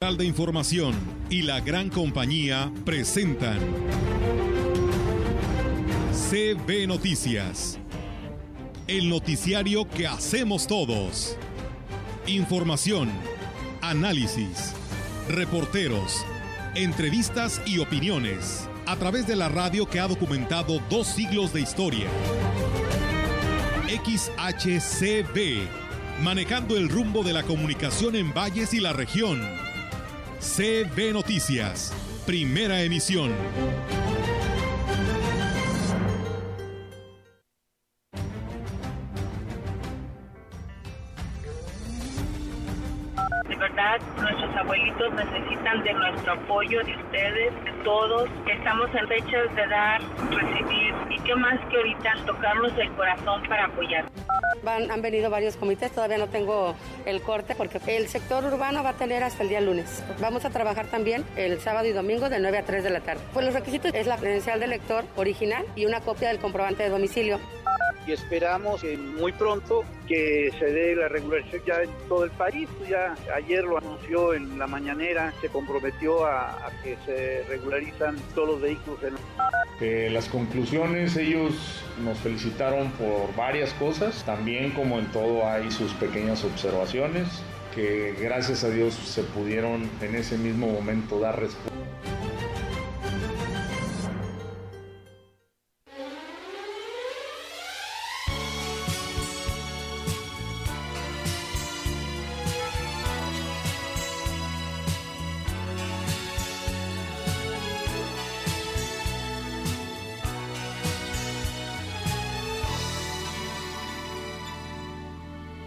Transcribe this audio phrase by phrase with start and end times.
[0.00, 0.94] de Información
[1.28, 3.58] y la gran compañía presentan
[6.10, 7.78] CB Noticias,
[8.86, 11.36] el noticiario que hacemos todos.
[12.26, 13.10] Información,
[13.82, 14.72] análisis,
[15.28, 16.24] reporteros,
[16.74, 22.06] entrevistas y opiniones a través de la radio que ha documentado dos siglos de historia.
[24.02, 25.68] XHCB,
[26.22, 29.69] manejando el rumbo de la comunicación en valles y la región
[30.40, 31.92] CB Noticias,
[32.24, 33.30] primera emisión.
[43.48, 48.30] De verdad, nuestros abuelitos necesitan de nuestro apoyo, de ustedes, de todos.
[48.50, 50.00] Estamos en fechas de dar,
[50.30, 50.79] recibir
[51.36, 54.04] más que ahorita tocarnos el corazón para apoyar.
[54.62, 56.74] Van, han venido varios comités, todavía no tengo
[57.06, 60.04] el corte porque el sector urbano va a tener hasta el día lunes.
[60.20, 63.22] Vamos a trabajar también el sábado y domingo de 9 a 3 de la tarde.
[63.32, 66.90] Pues los requisitos es la credencial del lector original y una copia del comprobante de
[66.90, 67.40] domicilio.
[68.06, 72.68] Y esperamos que muy pronto que se dé la regularización ya en todo el país.
[72.88, 78.48] Ya ayer lo anunció en la mañanera, se comprometió a, a que se regularizan todos
[78.48, 79.00] los vehículos.
[79.02, 79.14] En...
[79.80, 85.92] Eh, las conclusiones, ellos nos felicitaron por varias cosas, también como en todo hay sus
[85.94, 87.28] pequeñas observaciones
[87.74, 91.70] que gracias a Dios se pudieron en ese mismo momento dar respuesta.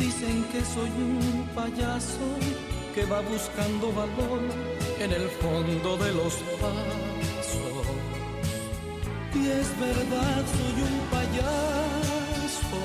[0.00, 2.26] Dicen que soy un payaso
[2.94, 4.40] que va buscando valor
[4.98, 7.86] en el fondo de los pasos.
[9.34, 12.80] Y es verdad, soy un payaso.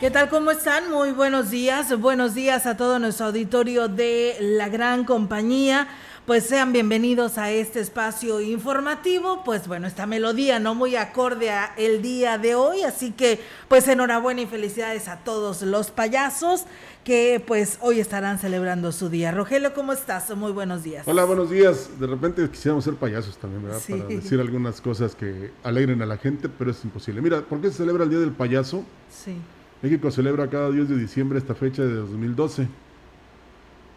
[0.00, 0.30] ¿Qué tal?
[0.30, 0.90] ¿Cómo están?
[0.90, 2.00] Muy buenos días.
[2.00, 5.88] Buenos días a todo nuestro auditorio de la gran compañía
[6.26, 11.74] pues sean bienvenidos a este espacio informativo, pues bueno, esta melodía no muy acorde a
[11.76, 16.64] el día de hoy, así que pues enhorabuena y felicidades a todos los payasos
[17.04, 19.32] que pues hoy estarán celebrando su día.
[19.32, 20.34] Rogelio, ¿cómo estás?
[20.34, 21.06] Muy buenos días.
[21.06, 21.90] Hola, buenos días.
[22.00, 23.82] De repente quisiéramos ser payasos también, ¿verdad?
[23.84, 23.92] Sí.
[23.92, 27.20] Para decir algunas cosas que alegren a la gente, pero es imposible.
[27.20, 28.82] Mira, ¿por qué se celebra el Día del Payaso?
[29.10, 29.36] Sí.
[29.82, 32.66] México celebra cada 10 de diciembre esta fecha de 2012.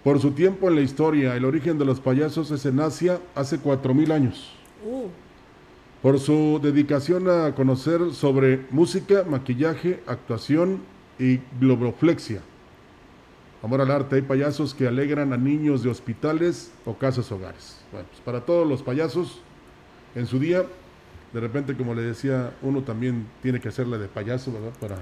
[0.07, 3.59] Por su tiempo en la historia, el origen de los payasos es en Asia hace
[3.59, 4.53] 4.000 años.
[4.85, 5.07] Uh.
[6.01, 10.79] Por su dedicación a conocer sobre música, maquillaje, actuación
[11.19, 12.39] y globoflexia.
[13.61, 17.77] Amor al arte, hay payasos que alegran a niños de hospitales o casas hogares.
[17.91, 19.41] Bueno, pues para todos los payasos,
[20.15, 20.63] en su día,
[21.33, 24.71] de repente, como le decía, uno también tiene que hacerle de payaso, ¿verdad?
[24.79, 24.95] Para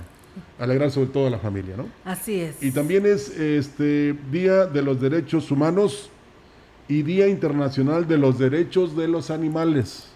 [0.59, 1.88] alegrar sobre todo a la familia, ¿no?
[2.03, 2.62] Así es.
[2.62, 6.09] Y también es este Día de los Derechos Humanos
[6.88, 10.07] y Día Internacional de los Derechos de los Animales.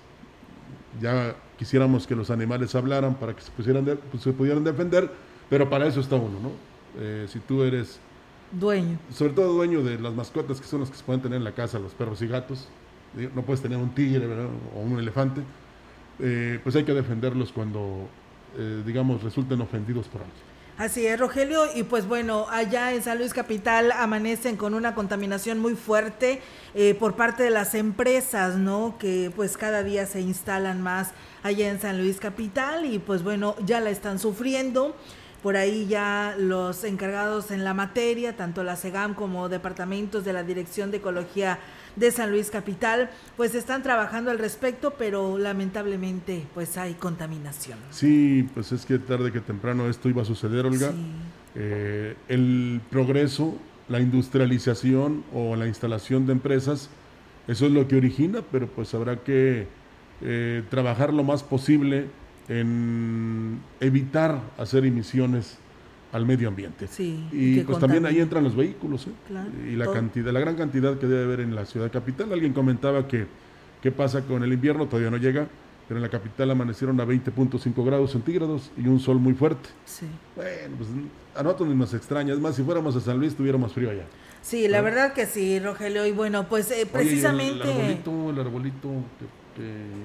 [1.01, 5.09] Ya quisiéramos que los animales hablaran para que se, pusieran de, pues, se pudieran defender,
[5.49, 6.51] pero para eso está uno, ¿no?
[6.97, 7.99] Eh, si tú eres
[8.51, 11.43] dueño, sobre todo dueño de las mascotas que son las que se pueden tener en
[11.43, 12.67] la casa, los perros y gatos,
[13.35, 14.47] no puedes tener un tigre ¿verdad?
[14.75, 15.41] o un elefante,
[16.19, 18.07] eh, pues hay que defenderlos cuando
[18.57, 20.33] eh, digamos, resulten ofendidos por algo.
[20.79, 25.59] Así es, Rogelio, y pues bueno, allá en San Luis Capital amanecen con una contaminación
[25.59, 26.41] muy fuerte
[26.73, 28.95] eh, por parte de las empresas, ¿no?
[28.97, 31.11] Que pues cada día se instalan más
[31.43, 34.95] allá en San Luis Capital y pues bueno, ya la están sufriendo.
[35.41, 40.43] Por ahí ya los encargados en la materia, tanto la SEGAM como departamentos de la
[40.43, 41.59] Dirección de Ecología
[41.95, 47.79] de San Luis Capital, pues están trabajando al respecto, pero lamentablemente pues hay contaminación.
[47.91, 50.91] Sí, pues es que tarde que temprano esto iba a suceder, Olga.
[50.91, 50.95] Sí.
[51.55, 53.55] Eh, el progreso,
[53.87, 56.89] la industrialización o la instalación de empresas,
[57.47, 59.67] eso es lo que origina, pero pues habrá que
[60.21, 62.07] eh, trabajar lo más posible
[62.49, 65.57] en evitar hacer emisiones
[66.11, 66.87] al medio ambiente.
[66.87, 69.71] Sí, y pues también ahí entran los vehículos ¿eh?
[69.71, 72.33] y la cantidad, la gran cantidad que debe haber en la ciudad capital.
[72.33, 73.27] Alguien comentaba que
[73.81, 75.47] qué pasa con el invierno, todavía no llega,
[75.87, 79.69] pero en la capital amanecieron a 20.5 grados centígrados y un sol muy fuerte.
[79.85, 80.07] Sí.
[80.35, 80.89] Bueno, pues
[81.35, 84.05] a nosotros ni nos extraña, es más, si fuéramos a San Luis tuviéramos frío allá.
[84.41, 87.63] Sí, la verdad que sí, Rogelio, y bueno, pues eh, precisamente...
[87.63, 88.89] el, arbolito, el arbolito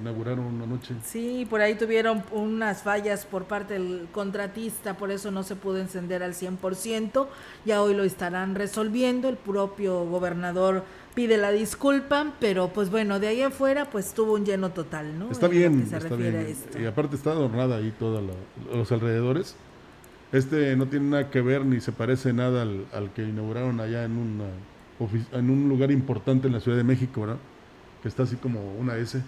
[0.01, 0.95] inauguraron anoche.
[1.05, 5.79] Sí, por ahí tuvieron unas fallas por parte del contratista, por eso no se pudo
[5.79, 7.27] encender al 100%,
[7.65, 10.85] ya hoy lo estarán resolviendo, el propio gobernador
[11.15, 15.31] pide la disculpa, pero pues bueno, de ahí afuera pues tuvo un lleno total, ¿no?
[15.31, 16.56] Está bien, está bien.
[16.81, 18.23] Y aparte está adornada ahí todos
[18.73, 19.56] los alrededores.
[20.33, 24.05] Este no tiene nada que ver ni se parece nada al, al que inauguraron allá
[24.05, 24.45] en, una,
[25.33, 27.37] en un lugar importante en la Ciudad de México, ¿verdad?
[28.03, 29.23] Que está así como una S.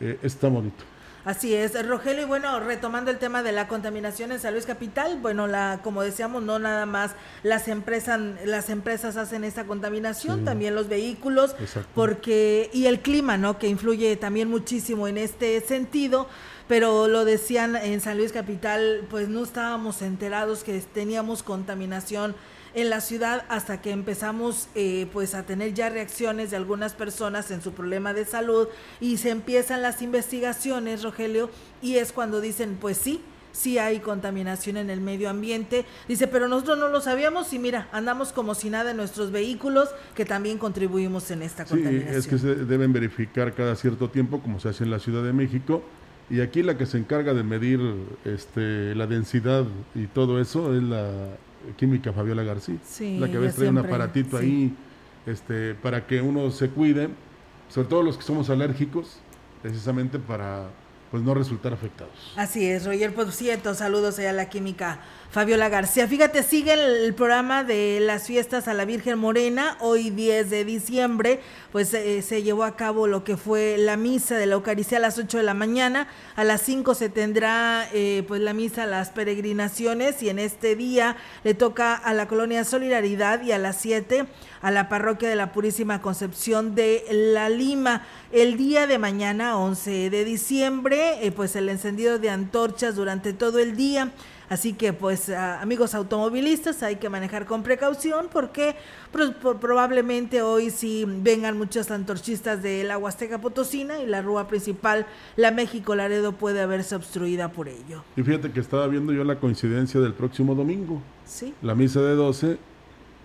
[0.00, 0.84] Eh, está bonito.
[1.24, 5.18] Así es, Rogelio, y bueno, retomando el tema de la contaminación en San Luis Capital,
[5.20, 7.10] bueno, la, como decíamos, no nada más
[7.42, 11.54] las empresas, las empresas hacen esta contaminación, también los vehículos,
[11.94, 13.58] porque, y el clima, ¿no?
[13.58, 16.28] Que influye también muchísimo en este sentido,
[16.66, 22.36] pero lo decían en San Luis Capital, pues no estábamos enterados que teníamos contaminación
[22.80, 27.50] en la ciudad hasta que empezamos eh, pues a tener ya reacciones de algunas personas
[27.50, 28.68] en su problema de salud
[29.00, 31.50] y se empiezan las investigaciones, Rogelio,
[31.82, 33.20] y es cuando dicen, pues sí,
[33.52, 35.86] sí hay contaminación en el medio ambiente.
[36.06, 39.88] Dice, pero nosotros no lo sabíamos y mira, andamos como si nada en nuestros vehículos
[40.14, 42.12] que también contribuimos en esta contaminación.
[42.12, 45.24] Sí, es que se deben verificar cada cierto tiempo, como se hace en la Ciudad
[45.24, 45.82] de México.
[46.30, 47.80] Y aquí la que se encarga de medir
[48.24, 49.64] este, la densidad
[49.94, 51.08] y todo eso es la
[51.76, 52.78] química Fabiola García,
[53.18, 54.74] la que a veces trae un aparatito ahí
[55.26, 57.08] este, para que uno se cuide,
[57.68, 59.18] sobre todo los que somos alérgicos,
[59.62, 60.68] precisamente para
[61.10, 62.12] pues no resultar afectados.
[62.36, 65.00] Así es, Roger, por cierto, saludos allá a la química
[65.30, 66.08] Fabiola García.
[66.08, 71.40] Fíjate, sigue el, programa de las fiestas a la Virgen Morena, hoy 10 de diciembre,
[71.70, 75.02] pues eh, se llevó a cabo lo que fue la misa de la Eucaristía a
[75.02, 79.10] las 8 de la mañana, a las 5 se tendrá eh, pues la misa, las
[79.10, 84.26] peregrinaciones y en este día le toca a la colonia Solidaridad y a las 7
[84.62, 88.02] a la parroquia de la Purísima Concepción de La Lima.
[88.32, 93.58] El día de mañana, 11 de diciembre, eh, pues el encendido de antorchas durante todo
[93.58, 94.12] el día.
[94.48, 98.76] Así que pues amigos automovilistas hay que manejar con precaución porque
[99.60, 105.06] probablemente hoy sí vengan muchos antorchistas de la Huasteca Potosina y la rúa principal,
[105.36, 108.02] la México Laredo, puede haberse obstruida por ello.
[108.16, 111.02] Y fíjate que estaba viendo yo la coincidencia del próximo domingo.
[111.26, 111.52] Sí.
[111.60, 112.58] La misa de 12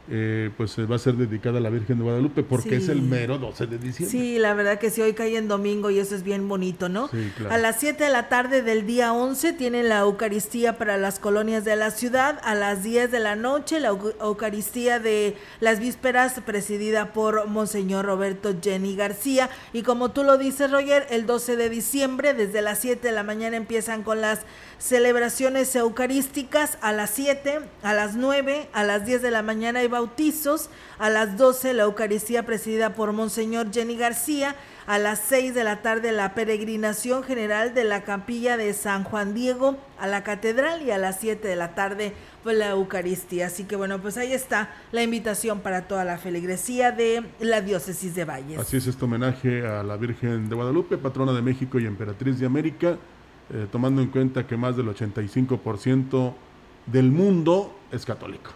[0.10, 3.38] eh, pues va a ser dedicada a la Virgen de Guadalupe porque es el mero
[3.38, 4.12] 12 de diciembre.
[4.12, 7.10] Sí, la verdad que sí, hoy cae en domingo y eso es bien bonito, ¿no?
[7.50, 11.64] A las 7 de la tarde del día 11 tienen la Eucaristía para las colonias
[11.64, 17.14] de la ciudad, a las 10 de la noche la Eucaristía de las vísperas presidida
[17.14, 19.50] por Monseñor Roberto Jenny García.
[19.72, 23.24] Y como tú lo dices, Roger, el 12 de diciembre desde las 7 de la
[23.24, 24.42] mañana empiezan con las
[24.80, 26.78] celebraciones eucarísticas.
[26.82, 30.70] A las 7, a las 9, a las 10 de la mañana hay bautizos,
[31.00, 34.56] a las 12 la Eucaristía presidida por Monseñor Jenny García,
[34.88, 39.34] a las 6 de la tarde la peregrinación general de la capilla de San Juan
[39.34, 42.14] Diego a la catedral y a las 7 de la tarde
[42.44, 43.48] pues, la Eucaristía.
[43.48, 48.16] Así que bueno, pues ahí está la invitación para toda la feligresía de la diócesis
[48.16, 48.60] de Valles.
[48.60, 52.46] Así es este homenaje a la Virgen de Guadalupe, patrona de México y emperatriz de
[52.46, 52.98] América.
[53.54, 56.34] Eh, tomando en cuenta que más del 85%
[56.88, 58.52] del mundo es católico.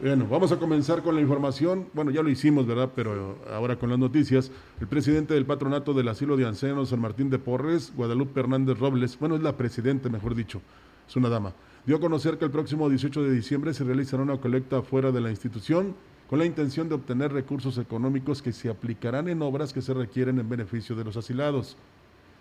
[0.00, 1.86] Bueno, vamos a comenzar con la información.
[1.94, 2.90] Bueno, ya lo hicimos, ¿verdad?
[2.96, 4.50] Pero ahora con las noticias.
[4.80, 9.16] El presidente del patronato del asilo de ancianos San Martín de Porres, Guadalupe Hernández Robles,
[9.18, 10.60] bueno, es la presidenta, mejor dicho,
[11.08, 11.54] es una dama,
[11.86, 15.20] dio a conocer que el próximo 18 de diciembre se realizará una colecta fuera de
[15.20, 15.94] la institución
[16.28, 20.40] con la intención de obtener recursos económicos que se aplicarán en obras que se requieren
[20.40, 21.76] en beneficio de los asilados.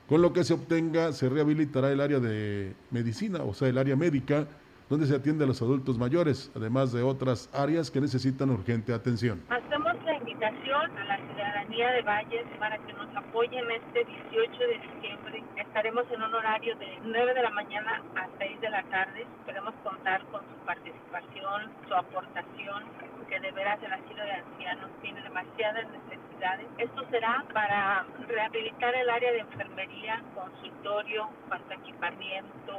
[0.09, 3.95] Con lo que se obtenga, se rehabilitará el área de medicina, o sea, el área
[3.95, 4.47] médica,
[4.89, 9.43] donde se atiende a los adultos mayores, además de otras áreas que necesitan urgente atención.
[9.49, 14.79] Hacemos la invitación a la ciudadanía de Valles para que nos apoyen este 18 de
[14.79, 15.43] diciembre.
[15.57, 19.25] Estaremos en un horario de 9 de la mañana a 6 de la tarde.
[19.39, 22.83] Esperemos contar con su participación, su aportación,
[23.27, 26.67] que de veras el asilo de ancianos tiene demasiadas necesidades.
[26.77, 32.73] Esto será para rehabilitar el área de enfermería, consultorio, cuanto equipamiento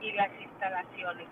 [0.00, 1.28] y las instalaciones.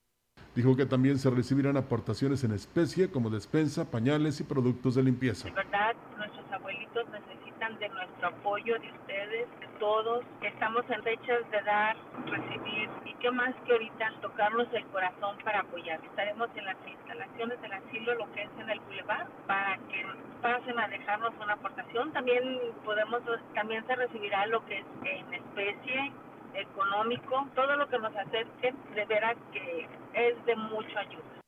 [0.58, 5.46] Dijo que también se recibirán aportaciones en especie como despensa, pañales y productos de limpieza.
[5.46, 10.24] De verdad, nuestros abuelitos necesitan de nuestro apoyo, de ustedes, de todos.
[10.42, 11.96] Estamos en fechas de dar,
[12.26, 16.04] recibir y qué más que ahorita tocarnos el corazón para apoyar.
[16.04, 20.04] Estaremos en las instalaciones del asilo, lo que es en el Boulevard, para que
[20.42, 22.12] pasen a dejarnos una aportación.
[22.12, 23.22] También podemos,
[23.54, 26.12] también se recibirá lo que es en especie
[26.54, 31.38] económico, todo lo que nos acerque, de veras que es de mucha ayuda.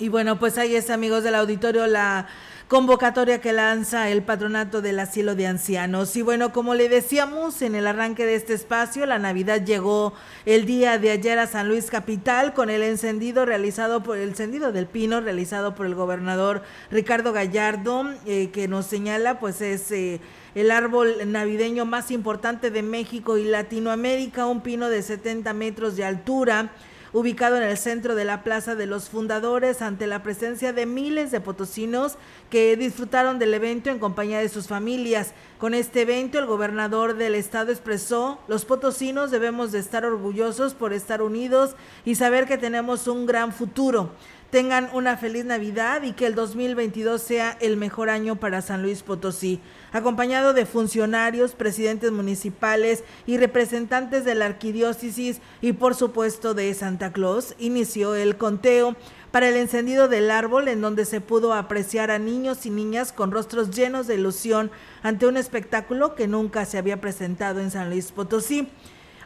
[0.00, 2.28] Y bueno, pues ahí es, amigos del auditorio, la
[2.68, 6.14] convocatoria que lanza el patronato del asilo de ancianos.
[6.16, 10.12] Y bueno, como le decíamos en el arranque de este espacio, la Navidad llegó
[10.46, 14.70] el día de ayer a San Luis Capital con el encendido realizado por el encendido
[14.70, 20.20] del pino realizado por el gobernador Ricardo Gallardo, eh, que nos señala pues es eh,
[20.60, 26.04] el árbol navideño más importante de México y Latinoamérica, un pino de 70 metros de
[26.04, 26.72] altura
[27.12, 31.30] ubicado en el centro de la Plaza de los Fundadores, ante la presencia de miles
[31.30, 32.16] de potosinos
[32.50, 35.32] que disfrutaron del evento en compañía de sus familias.
[35.58, 40.92] Con este evento, el gobernador del estado expresó, los potosinos debemos de estar orgullosos por
[40.92, 44.10] estar unidos y saber que tenemos un gran futuro
[44.50, 49.02] tengan una feliz Navidad y que el 2022 sea el mejor año para San Luis
[49.02, 49.60] Potosí.
[49.92, 57.12] Acompañado de funcionarios, presidentes municipales y representantes de la arquidiócesis y por supuesto de Santa
[57.12, 58.96] Claus, inició el conteo
[59.30, 63.30] para el encendido del árbol en donde se pudo apreciar a niños y niñas con
[63.30, 64.70] rostros llenos de ilusión
[65.02, 68.68] ante un espectáculo que nunca se había presentado en San Luis Potosí.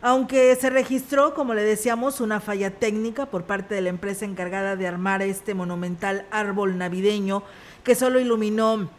[0.04, 4.74] Aunque se registró, como le decíamos, una falla técnica por parte de la empresa encargada
[4.74, 7.44] de armar este monumental árbol navideño
[7.84, 8.90] que solo iluminó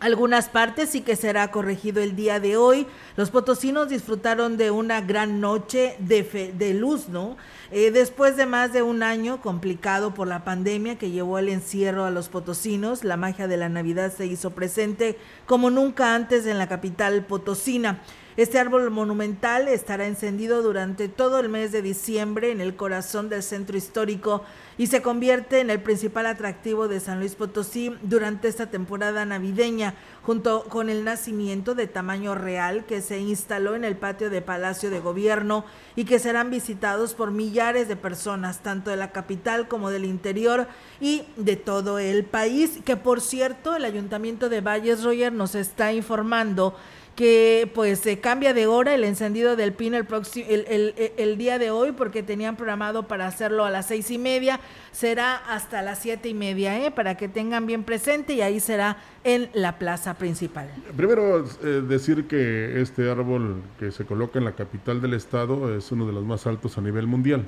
[0.00, 2.88] algunas partes y que será corregido el día de hoy.
[3.16, 7.36] Los potosinos disfrutaron de una gran noche de, de luz, ¿no?
[7.70, 12.06] Eh, después de más de un año complicado por la pandemia que llevó el encierro
[12.06, 15.16] a los potosinos, la magia de la Navidad se hizo presente
[15.46, 18.00] como nunca antes en la capital potosina.
[18.40, 23.42] Este árbol monumental estará encendido durante todo el mes de diciembre en el corazón del
[23.42, 24.44] centro histórico
[24.78, 29.94] y se convierte en el principal atractivo de San Luis Potosí durante esta temporada navideña,
[30.22, 34.88] junto con el nacimiento de tamaño real que se instaló en el patio de Palacio
[34.88, 39.90] de Gobierno y que serán visitados por millares de personas, tanto de la capital como
[39.90, 40.66] del interior
[40.98, 45.92] y de todo el país, que por cierto el Ayuntamiento de Valles Roger nos está
[45.92, 46.74] informando
[47.20, 51.70] que pues se cambia de hora el encendido del pino el, próximo, el, día de
[51.70, 54.58] hoy porque tenían programado para hacerlo a las seis y media,
[54.90, 56.90] será hasta las siete y media, ¿eh?
[56.90, 60.70] para que tengan bien presente y ahí será en la plaza principal.
[60.96, 65.92] Primero eh, decir que este árbol que se coloca en la capital del estado es
[65.92, 67.44] uno de los más altos a nivel mundial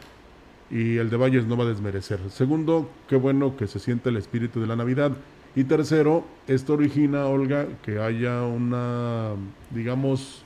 [0.70, 2.20] y el de Valles no va a desmerecer.
[2.28, 5.12] Segundo, qué bueno que se siente el espíritu de la Navidad.
[5.54, 9.32] Y tercero, esto origina, Olga, que haya una,
[9.70, 10.42] digamos,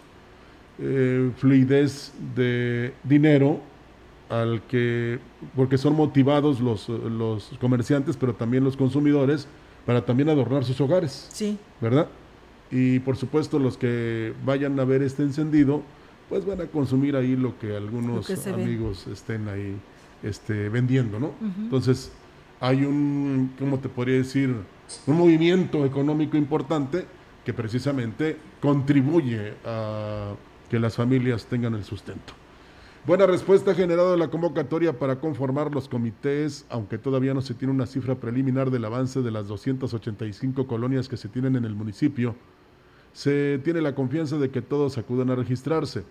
[0.79, 3.61] eh, fluidez de dinero
[4.29, 5.21] al que,
[5.55, 9.47] porque son motivados los, los comerciantes, pero también los consumidores,
[9.85, 11.29] para también adornar sus hogares.
[11.33, 11.57] Sí.
[11.81, 12.09] ¿Verdad?
[12.71, 15.83] Y por supuesto los que vayan a ver este encendido,
[16.29, 19.77] pues van a consumir ahí lo que algunos amigos estén ahí
[20.25, 21.31] este, vendiendo, ¿no?
[21.61, 22.11] Entonces,
[22.61, 24.55] hay un, ¿cómo te podría decir?
[25.07, 27.07] un movimiento económico importante
[27.45, 30.35] que precisamente contribuye a
[30.69, 32.33] que las familias tengan el sustento.
[33.07, 37.73] Buena respuesta ha generado la convocatoria para conformar los comités, aunque todavía no se tiene
[37.73, 42.35] una cifra preliminar del avance de las 285 colonias que se tienen en el municipio.
[43.13, 46.03] Se tiene la confianza de que todos acudan a registrarse.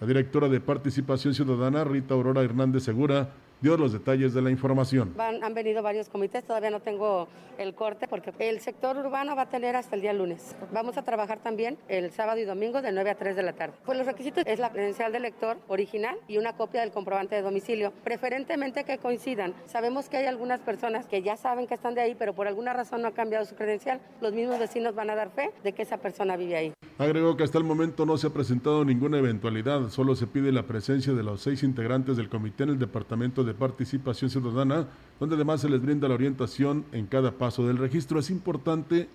[0.00, 5.14] La directora de Participación Ciudadana, Rita Aurora Hernández Segura, dio los detalles de la información.
[5.18, 9.48] han venido varios comités, todavía no tengo el corte porque el sector urbano va a
[9.48, 10.56] tener hasta el día lunes.
[10.72, 13.74] Vamos a trabajar también el sábado y domingo de 9 a 3 de la tarde.
[13.84, 17.42] Pues los requisitos es la credencial del lector original y una copia del comprobante de
[17.42, 19.54] domicilio, preferentemente que coincidan.
[19.66, 22.72] Sabemos que hay algunas personas que ya saben que están de ahí, pero por alguna
[22.72, 24.00] razón no han cambiado su credencial.
[24.20, 26.72] Los mismos vecinos van a dar fe de que esa persona vive ahí.
[27.00, 30.64] Agregó que hasta el momento no se ha presentado ninguna eventualidad, solo se pide la
[30.64, 34.86] presencia de los seis integrantes del comité en el departamento de de participación ciudadana,
[35.18, 38.20] donde además se les brinda la orientación en cada paso del registro.
[38.20, 39.08] Es importante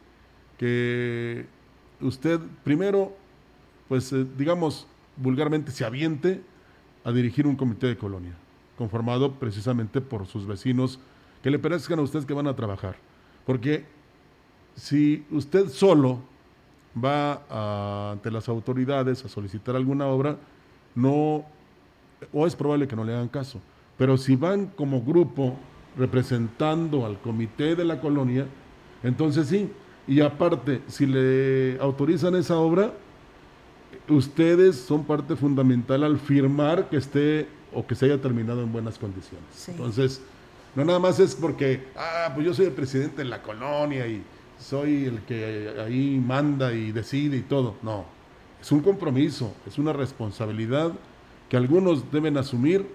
[0.57, 1.45] que
[2.01, 3.15] usted primero,
[3.87, 6.41] pues eh, digamos vulgarmente, se aviente
[7.05, 8.33] a dirigir un comité de colonia,
[8.77, 10.99] conformado precisamente por sus vecinos
[11.41, 12.97] que le parezcan a usted que van a trabajar.
[13.45, 13.85] Porque
[14.75, 16.19] si usted solo
[16.93, 20.37] va ante las autoridades a solicitar alguna obra,
[20.93, 21.45] no,
[22.33, 23.61] o es probable que no le hagan caso.
[23.97, 25.57] Pero si van como grupo
[25.97, 28.45] representando al comité de la colonia,
[29.03, 29.69] entonces sí,
[30.07, 32.93] Y aparte, si le autorizan esa obra,
[34.07, 38.99] ustedes son parte fundamental al firmar que esté o que se haya terminado en buenas
[38.99, 39.67] condiciones.
[39.67, 40.21] Entonces,
[40.75, 44.23] no nada más es porque, ah, pues yo soy el presidente de la colonia y
[44.59, 47.75] soy el que ahí manda y decide y todo.
[47.81, 48.05] No,
[48.61, 50.91] es un compromiso, es una responsabilidad
[51.49, 52.85] que algunos deben asumir,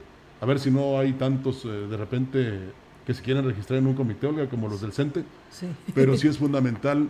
[0.40, 2.58] a ver si no hay tantos eh, de repente
[3.06, 5.66] que se quieren registrar en un comité, Olga, como los del CENTE, sí.
[5.94, 7.08] pero sí es fundamental,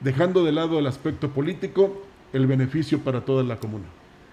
[0.00, 3.84] dejando de lado el aspecto político, el beneficio para toda la comuna.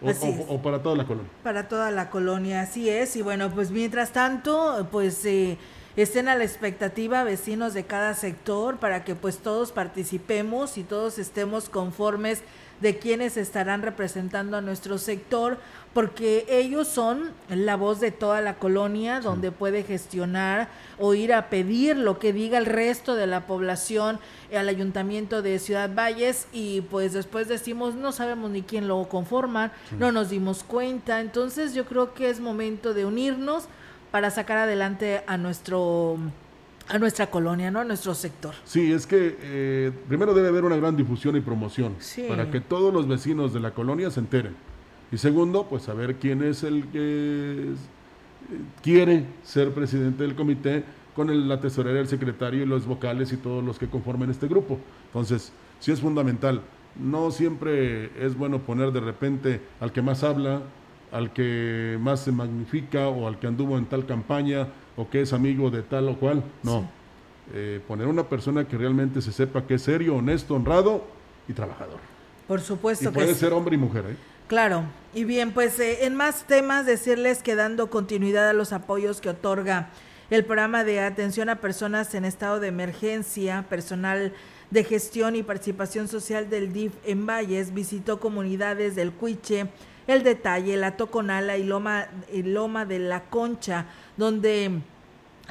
[0.02, 1.30] O, para toda la colonia.
[1.44, 3.18] Para toda la colonia, así es.
[3.18, 5.58] Y bueno, pues mientras tanto, pues eh,
[5.98, 11.20] estén a la expectativa vecinos de cada sector para que pues todos participemos y todos
[11.20, 12.44] estemos conformes
[12.80, 15.58] de quienes estarán representando a nuestro sector,
[15.94, 20.70] porque ellos son la voz de toda la colonia, donde puede gestionar
[21.00, 24.20] o ir a pedir lo que diga el resto de la población
[24.56, 29.72] al ayuntamiento de Ciudad Valles y pues después decimos no sabemos ni quién lo conforma,
[29.98, 33.66] no nos dimos cuenta, entonces yo creo que es momento de unirnos
[34.12, 36.18] para sacar adelante a nuestro
[36.88, 37.82] a nuestra colonia, ¿no?
[37.82, 38.56] A nuestro sector.
[38.66, 41.96] Sí, es que eh, primero debe haber una gran difusión y promoción
[42.28, 44.56] para que todos los vecinos de la colonia se enteren.
[45.12, 47.74] Y segundo, pues saber quién es el que
[48.82, 50.84] quiere ser presidente del comité
[51.16, 54.48] con el, la tesorera, el secretario y los vocales y todos los que conformen este
[54.48, 54.80] grupo.
[55.08, 56.62] Entonces, sí es fundamental.
[56.96, 60.62] No siempre es bueno poner de repente al que más habla,
[61.12, 65.34] al que más se magnifica o al que anduvo en tal campaña o que es
[65.34, 66.44] amigo de tal o cual.
[66.64, 66.90] No.
[67.54, 71.04] Eh, poner una persona que realmente se sepa que es serio, honesto, honrado
[71.48, 72.00] y trabajador.
[72.48, 74.06] Por supuesto y puede ser hombre y mujer.
[74.10, 74.16] ¿eh?
[74.50, 74.84] Claro.
[75.14, 79.30] Y bien, pues eh, en más temas, decirles que dando continuidad a los apoyos que
[79.30, 79.90] otorga
[80.32, 84.34] el programa de atención a personas en estado de emergencia, personal
[84.72, 89.68] de gestión y participación social del DIF en Valles visitó comunidades del Cuiche,
[90.08, 93.86] El Detalle, La Toconala y Loma, y Loma de la Concha,
[94.18, 94.82] donde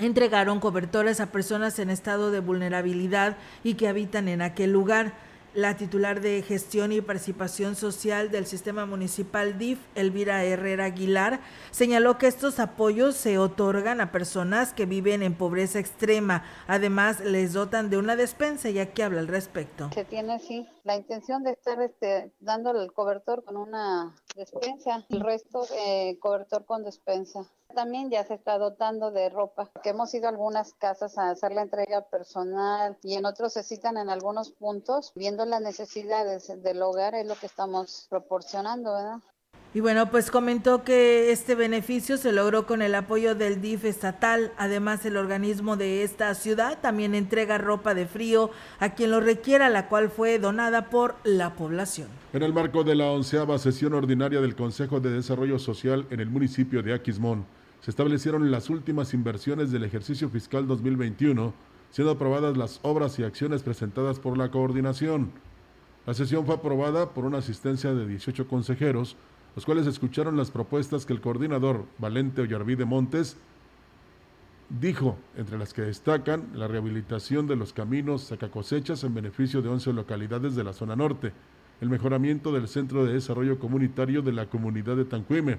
[0.00, 5.27] entregaron cobertores a personas en estado de vulnerabilidad y que habitan en aquel lugar.
[5.58, 11.40] La titular de Gestión y Participación Social del Sistema Municipal DIF, Elvira Herrera Aguilar,
[11.72, 16.44] señaló que estos apoyos se otorgan a personas que viven en pobreza extrema.
[16.68, 19.90] Además, les dotan de una despensa y aquí habla al respecto.
[19.92, 25.20] Se tiene, sí, la intención de estar este, dándole el cobertor con una despensa, el
[25.20, 27.44] resto eh, cobertor con despensa.
[27.74, 31.52] También ya se está dotando de ropa, que hemos ido a algunas casas a hacer
[31.52, 36.80] la entrega personal y en otros se citan en algunos puntos, viendo las necesidades del
[36.80, 39.18] hogar es lo que estamos proporcionando, ¿verdad?
[39.74, 44.50] Y bueno, pues comentó que este beneficio se logró con el apoyo del DIF estatal.
[44.56, 48.50] Además, el organismo de esta ciudad también entrega ropa de frío
[48.80, 52.08] a quien lo requiera, la cual fue donada por la población.
[52.32, 56.30] En el marco de la onceava sesión ordinaria del Consejo de Desarrollo Social en el
[56.30, 57.44] municipio de Aquismón,
[57.82, 61.52] se establecieron las últimas inversiones del ejercicio fiscal 2021,
[61.90, 65.30] siendo aprobadas las obras y acciones presentadas por la coordinación.
[66.06, 69.16] La sesión fue aprobada por una asistencia de 18 consejeros,
[69.58, 73.36] los cuales escucharon las propuestas que el coordinador Valente Ollarvide Montes
[74.68, 79.94] dijo, entre las que destacan la rehabilitación de los caminos sacacosechas en beneficio de 11
[79.94, 81.32] localidades de la zona norte,
[81.80, 85.58] el mejoramiento del Centro de Desarrollo Comunitario de la comunidad de Tancuime,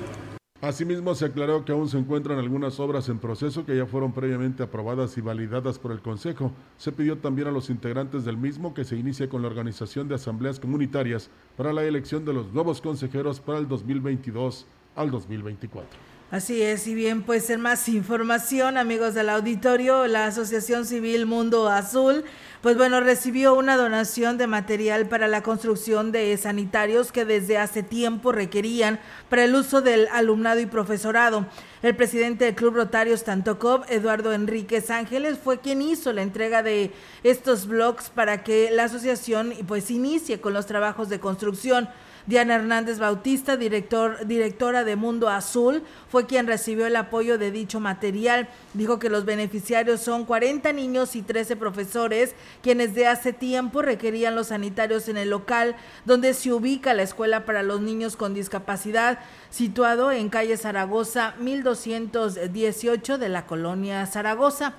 [0.60, 4.64] Asimismo, se aclaró que aún se encuentran algunas obras en proceso que ya fueron previamente
[4.64, 6.52] aprobadas y validadas por el Consejo.
[6.78, 10.16] Se pidió también a los integrantes del mismo que se inicie con la organización de
[10.16, 15.88] asambleas comunitarias para la elección de los nuevos consejeros para el 2022 al 2024.
[16.30, 21.70] Así es, y bien, pues en más información, amigos del auditorio, la Asociación Civil Mundo
[21.70, 22.26] Azul,
[22.62, 27.84] pues bueno, recibió una donación de material para la construcción de sanitarios que desde hace
[27.84, 31.46] tiempo requerían para el uso del alumnado y profesorado.
[31.84, 36.92] El presidente del Club Rotarios Tantocop, Eduardo Enríquez Ángeles, fue quien hizo la entrega de
[37.24, 41.88] estos blogs para que la asociación pues inicie con los trabajos de construcción.
[42.28, 47.80] Diana Hernández Bautista, director, directora de Mundo Azul, fue quien recibió el apoyo de dicho
[47.80, 48.50] material.
[48.74, 54.36] Dijo que los beneficiarios son 40 niños y 13 profesores, quienes de hace tiempo requerían
[54.36, 59.20] los sanitarios en el local donde se ubica la escuela para los niños con discapacidad,
[59.50, 64.74] situado en calle Zaragoza 1218 de la colonia Zaragoza.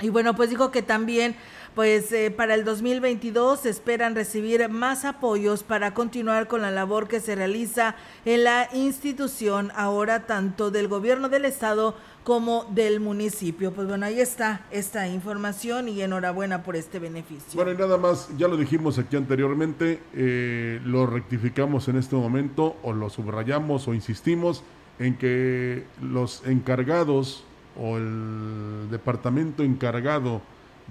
[0.00, 1.34] Y bueno, pues dijo que también
[1.74, 7.20] pues eh, para el 2022 esperan recibir más apoyos para continuar con la labor que
[7.20, 13.72] se realiza en la institución ahora tanto del gobierno del estado como del municipio.
[13.72, 17.54] Pues bueno, ahí está esta información y enhorabuena por este beneficio.
[17.54, 22.76] Bueno, y nada más, ya lo dijimos aquí anteriormente, eh, lo rectificamos en este momento
[22.82, 24.62] o lo subrayamos o insistimos
[24.98, 27.44] en que los encargados
[27.80, 30.42] o el departamento encargado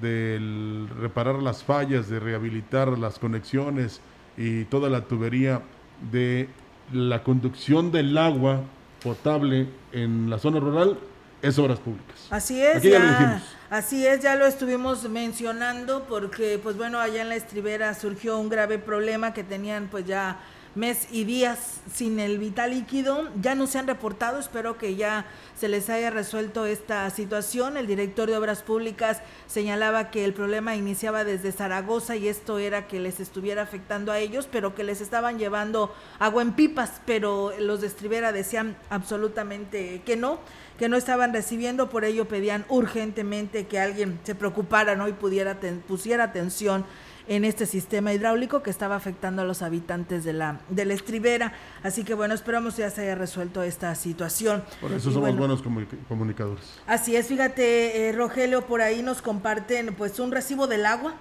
[0.01, 4.01] de reparar las fallas, de rehabilitar las conexiones
[4.37, 5.61] y toda la tubería
[6.11, 6.47] de
[6.93, 8.61] la conducción del agua
[9.03, 10.97] potable en la zona rural
[11.41, 12.27] es obras públicas.
[12.29, 17.35] Así es, ya, así es, ya lo estuvimos mencionando porque pues bueno, allá en la
[17.35, 20.39] estribera surgió un grave problema que tenían pues ya
[20.77, 23.27] mes y días sin el vital líquido.
[23.41, 25.25] Ya no se han reportado, espero que ya
[25.59, 27.75] se les haya resuelto esta situación.
[27.75, 32.87] El director de Obras Públicas señalaba que el problema iniciaba desde Zaragoza y esto era
[32.87, 37.51] que les estuviera afectando a ellos, pero que les estaban llevando agua en pipas, pero
[37.59, 40.39] los de Estribera decían absolutamente que no
[40.77, 46.25] que no estaban recibiendo, por ello pedían urgentemente que alguien se preocupara y pudiera pusiera
[46.25, 46.85] atención
[47.27, 51.53] en este sistema hidráulico que estaba afectando a los habitantes de la, de la estribera.
[51.83, 54.63] Así que bueno, esperamos ya se haya resuelto esta situación.
[54.81, 55.61] Por eso somos buenos
[56.07, 56.79] comunicadores.
[56.85, 61.15] Así es, fíjate, eh, Rogelio, por ahí nos comparten pues un recibo del agua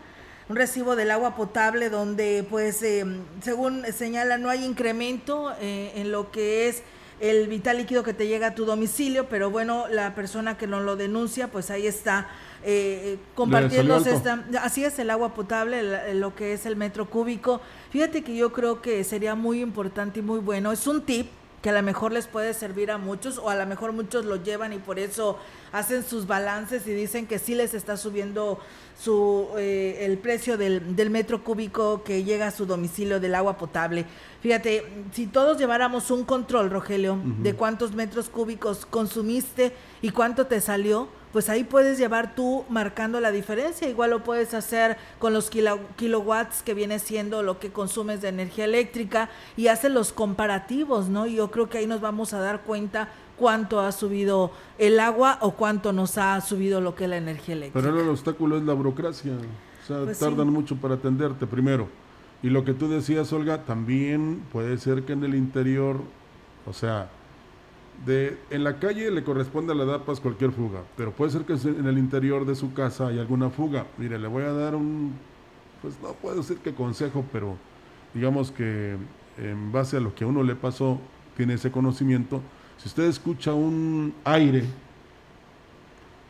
[0.49, 3.05] un recibo del agua potable donde pues eh,
[3.43, 6.85] según señala no hay incremento eh, en lo que es
[7.21, 10.83] el vital líquido que te llega a tu domicilio, pero bueno, la persona que nos
[10.83, 12.29] lo denuncia, pues ahí está
[12.69, 17.61] eh, compartiéndose esta, así es el agua potable, lo que es el metro cúbico.
[17.91, 20.73] Fíjate que yo creo que sería muy importante y muy bueno.
[20.73, 21.29] Es un tip
[21.63, 24.43] que a lo mejor les puede servir a muchos o a lo mejor muchos lo
[24.43, 25.39] llevan y por eso
[25.73, 28.59] hacen sus balances y dicen que sí les está subiendo
[28.99, 33.59] su eh, el precio del, del, metro cúbico que llega a su domicilio del agua
[33.59, 34.07] potable.
[34.43, 40.61] Fíjate, si todos lleváramos un control, Rogelio, de cuántos metros cúbicos consumiste y cuánto te
[40.61, 43.87] salió, pues ahí puedes llevar tú marcando la diferencia.
[43.87, 48.65] Igual lo puedes hacer con los kilowatts que viene siendo lo que consumes de energía
[48.65, 51.27] eléctrica y haces los comparativos, ¿no?
[51.27, 55.37] Y yo creo que ahí nos vamos a dar cuenta cuánto ha subido el agua
[55.43, 57.81] o cuánto nos ha subido lo que es la energía eléctrica.
[57.81, 59.33] Pero ahora el obstáculo es la burocracia.
[59.35, 61.87] O sea, pues tardan mucho para atenderte primero.
[62.43, 66.01] Y lo que tú decías, Olga, también puede ser que en el interior,
[66.65, 67.11] o sea,
[68.05, 71.55] de, en la calle le corresponde a la DAPAS cualquier fuga, pero puede ser que
[71.55, 73.87] en el interior de su casa hay alguna fuga.
[73.97, 75.15] Mire, le voy a dar un,
[75.81, 77.57] pues no puedo decir que consejo, pero
[78.13, 78.97] digamos que
[79.39, 81.01] en base a lo que a uno le pasó,
[81.37, 82.41] tiene ese conocimiento.
[82.79, 84.65] Si usted escucha un aire,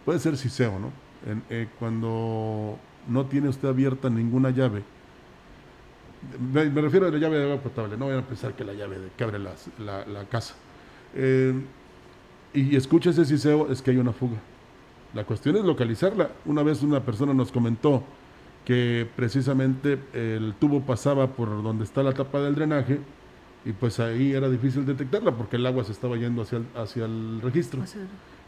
[0.04, 0.90] puede ser siseo, ¿no?
[1.50, 4.84] Eh, cuando no tiene usted abierta ninguna llave,
[6.52, 8.98] me, refiero a la llave de agua potable, no voy a pensar que la llave
[8.98, 10.54] de, que abre la casa
[11.16, 11.54] eh,
[12.54, 14.36] y escucha ese siseo, es que hay una fuga.
[15.14, 16.30] La cuestión es localizarla.
[16.44, 18.02] Una vez una persona nos comentó
[18.64, 22.98] que precisamente el tubo pasaba por donde está la tapa del drenaje
[23.64, 27.04] y pues ahí era difícil detectarla porque el agua se estaba yendo hacia el, hacia
[27.04, 27.82] el registro.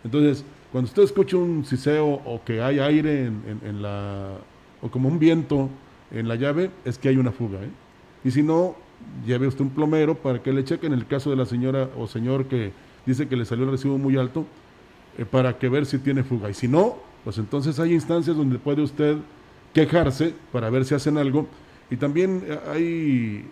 [0.04, 4.36] Entonces, cuando usted escucha un siseo o que hay aire en, la
[4.80, 5.68] o como un viento
[6.10, 7.58] en la llave, es que hay una fuga.
[7.58, 7.70] ¿eh?
[8.24, 8.76] Y si no,
[9.26, 12.06] lleve usted un plomero para que le cheque en el caso de la señora o
[12.06, 12.72] señor que
[13.06, 14.44] dice que le salió el recibo muy alto,
[15.16, 16.50] eh, para que ver si tiene fuga.
[16.50, 19.16] Y si no, pues entonces hay instancias donde puede usted
[19.72, 21.46] quejarse para ver si hacen algo.
[21.90, 22.58] Y también eh,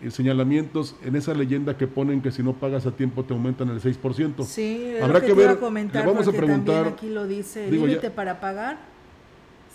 [0.03, 3.71] hay señalamientos en esa leyenda que ponen que si no pagas a tiempo te aumentan
[3.71, 4.45] el 6%.
[4.45, 5.59] Sí, habrá que, ver.
[5.59, 6.87] le vamos a preguntar.
[6.89, 8.96] Aquí lo dice, límite para pagar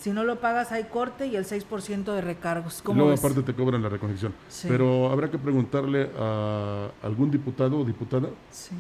[0.02, 2.82] si no lo pagas hay corte y el 6% de recargos.
[2.84, 4.34] ¿Cómo luego aparte te cobran la reconexión.
[4.68, 8.30] Pero habrá que preguntarle a algún diputado o diputada.
[8.50, 8.72] Sí.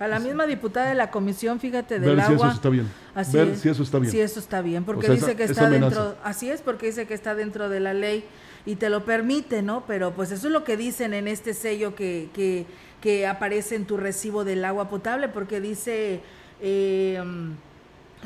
[0.00, 2.90] A la misma diputada de la comisión, fíjate, del Ver si eso está bien.
[3.14, 4.10] Ver si eso está bien.
[4.10, 7.36] Si eso está bien, porque dice que está dentro, así es, porque dice que está
[7.36, 8.24] dentro de la ley
[8.66, 9.84] y te lo permite, ¿no?
[9.86, 12.66] Pero pues eso es lo que dicen en este sello que, que,
[13.00, 16.22] que aparece en tu recibo del agua potable, porque dice...
[16.60, 17.22] Eh,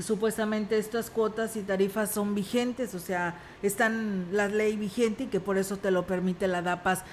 [0.02, 5.40] supuestamente estas cuotas y tarifas son vigentes, o sea, están la ley vigente y que
[5.40, 7.04] por eso te lo permite la DAPAS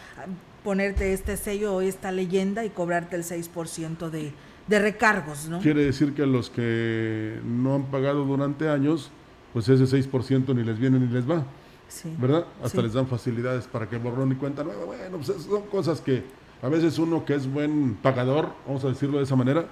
[0.64, 4.34] ponerte este sello o esta leyenda y cobrarte el 6% de,
[4.68, 5.60] de recargos, ¿no?
[5.60, 9.12] Quiere decir que los que no han pagado durante años,
[9.54, 11.46] pues ese 6% ni les viene ni les va.
[11.88, 12.14] Sí.
[12.20, 12.46] ¿Verdad?
[12.62, 14.84] Hasta les dan facilidades para que borrón y cuenta nueva.
[14.84, 16.24] Bueno, pues son cosas que
[16.62, 19.68] a veces uno que es buen pagador, vamos a decirlo de esa manera,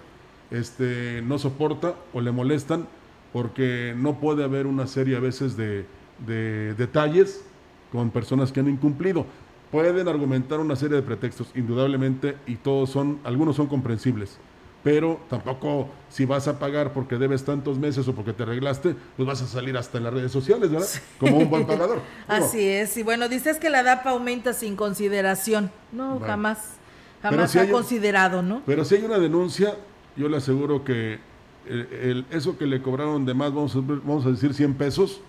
[0.51, 2.87] este, no soporta o le molestan
[3.35, 5.85] porque no puede haber una serie a veces de,
[6.25, 7.43] de detalles
[7.91, 9.25] con personas que han incumplido.
[9.73, 14.39] Pueden argumentar una serie de pretextos, indudablemente, y todos son, algunos son comprensibles
[14.83, 19.27] pero tampoco si vas a pagar porque debes tantos meses o porque te arreglaste, pues
[19.27, 20.87] vas a salir hasta en las redes sociales, ¿verdad?
[21.19, 22.01] Como un buen pagador.
[22.27, 25.71] Así es, y bueno, dices que la DAP aumenta sin consideración.
[25.91, 26.75] No, jamás,
[27.23, 28.61] jamás se ha considerado, ¿no?
[28.67, 29.75] Pero si hay una denuncia,
[30.15, 31.19] yo le aseguro que
[31.67, 35.21] el, eso que le cobraron de más, vamos a, vamos a decir 100 pesos,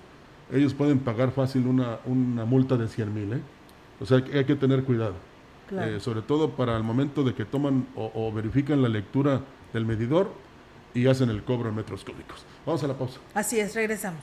[0.53, 3.41] ellos pueden pagar fácil una, una multa de 100 mil, ¿eh?
[4.01, 5.15] O sea, hay que tener cuidado.
[5.73, 9.41] Eh, sobre todo para el momento de que toman o, verifican la lectura
[9.73, 10.31] del medidor
[10.95, 12.45] y hacen el cobro en metros cúbicos.
[12.65, 13.19] Vamos a la pausa.
[13.35, 14.23] Así es, regresamos.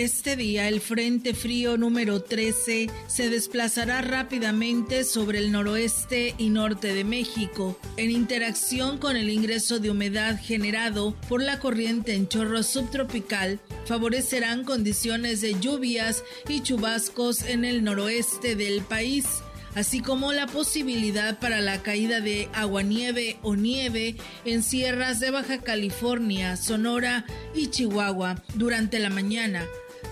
[0.00, 6.94] Este día el Frente Frío número 13 se desplazará rápidamente sobre el noroeste y norte
[6.94, 12.62] de México, en interacción con el ingreso de humedad generado por la corriente en chorro
[12.62, 19.26] subtropical, favorecerán condiciones de lluvias y chubascos en el noroeste del país
[19.74, 25.58] así como la posibilidad para la caída de aguanieve o nieve en sierras de Baja
[25.58, 29.64] California, Sonora y Chihuahua durante la mañana.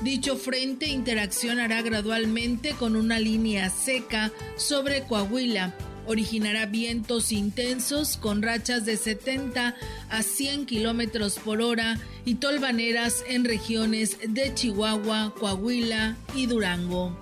[0.02, 5.74] Dicho frente interaccionará gradualmente con una línea seca sobre Coahuila.
[6.06, 9.74] Originará vientos intensos con rachas de 70
[10.08, 17.18] a 100 kilómetros por hora y tolvaneras en regiones de Chihuahua, Coahuila y Durango.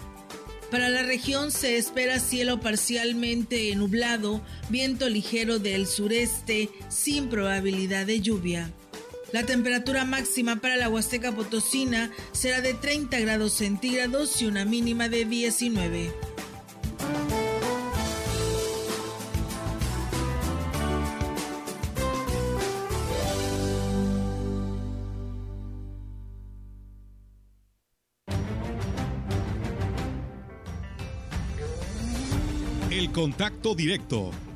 [0.70, 8.20] Para la región se espera cielo parcialmente nublado, viento ligero del sureste sin probabilidad de
[8.20, 8.70] lluvia.
[9.36, 15.10] La temperatura máxima para la Huasteca Potosina será de 30 grados centígrados y una mínima
[15.10, 16.10] de 19.
[32.90, 34.30] El contacto directo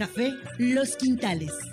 [0.00, 1.52] Café Los Quintales.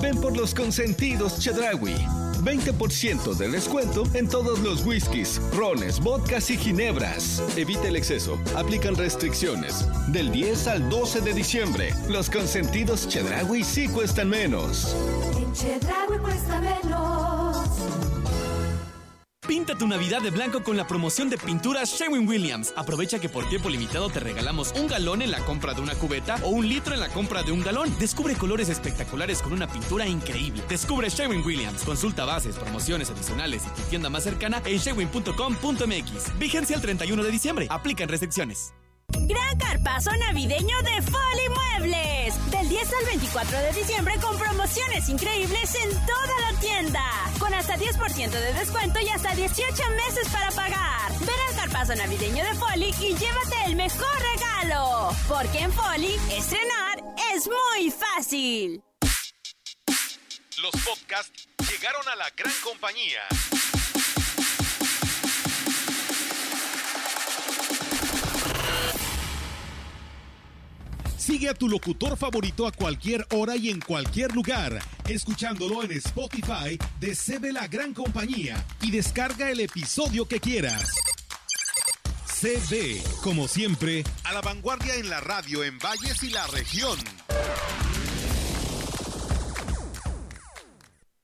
[0.00, 1.94] Ven por los consentidos Chedrawi.
[2.44, 7.42] 20% de descuento en todos los whiskies, rones, vodkas y ginebras.
[7.56, 8.38] Evite el exceso.
[8.54, 9.86] Aplican restricciones.
[10.08, 14.94] Del 10 al 12 de diciembre, los consentidos Chedrawi sí cuestan menos.
[15.38, 17.33] En Chedraui cuesta menos.
[19.46, 22.72] Pinta tu Navidad de blanco con la promoción de pinturas Sherwin Williams.
[22.76, 26.36] Aprovecha que por tiempo limitado te regalamos un galón en la compra de una cubeta
[26.42, 27.94] o un litro en la compra de un galón.
[27.98, 30.62] Descubre colores espectaculares con una pintura increíble.
[30.68, 31.82] Descubre Sherwin Williams.
[31.82, 36.38] Consulta bases, promociones adicionales y tu tienda más cercana en sherwin.com.mx.
[36.38, 37.66] Vigencia el 31 de diciembre.
[37.68, 38.72] Aplican restricciones.
[39.08, 42.50] Gran carpazo navideño de Foli Muebles.
[42.50, 47.02] Del 10 al 24 de diciembre con promociones increíbles en toda la tienda.
[47.38, 51.12] Con hasta 10% de descuento y hasta 18 meses para pagar.
[51.20, 55.10] Ven al carpazo navideño de Foli y llévate el mejor regalo.
[55.28, 56.98] Porque en Foli, estrenar
[57.34, 58.82] es muy fácil.
[60.62, 63.22] Los podcasts llegaron a la gran compañía.
[71.24, 76.78] Sigue a tu locutor favorito a cualquier hora y en cualquier lugar, escuchándolo en Spotify
[77.00, 80.92] de CB La Gran Compañía y descarga el episodio que quieras.
[82.26, 86.98] CD, como siempre, a la vanguardia en la radio en Valles y la región.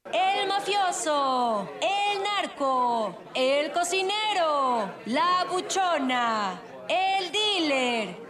[0.06, 6.58] El mafioso, el narco, el cocinero, la buchona,
[6.88, 8.29] el dealer,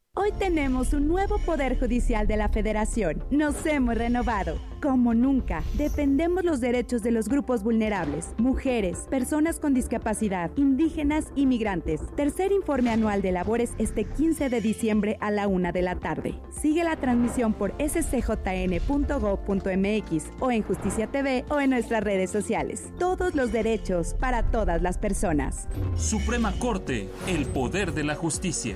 [0.13, 3.23] Hoy tenemos un nuevo Poder Judicial de la Federación.
[3.31, 4.59] Nos hemos renovado.
[4.81, 11.45] Como nunca, defendemos los derechos de los grupos vulnerables, mujeres, personas con discapacidad, indígenas y
[11.45, 12.01] migrantes.
[12.17, 16.35] Tercer informe anual de labores este 15 de diciembre a la una de la tarde.
[16.51, 18.83] Sigue la transmisión por scjn.gov.mx
[20.41, 22.91] o en Justicia TV o en nuestras redes sociales.
[22.99, 25.69] Todos los derechos para todas las personas.
[25.95, 28.75] Suprema Corte, el poder de la justicia.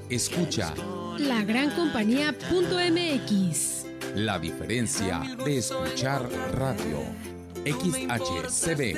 [0.15, 0.73] escucha
[1.17, 3.85] La gran compañía.mx.
[4.15, 6.99] la diferencia de escuchar radio.
[7.63, 8.97] XHCB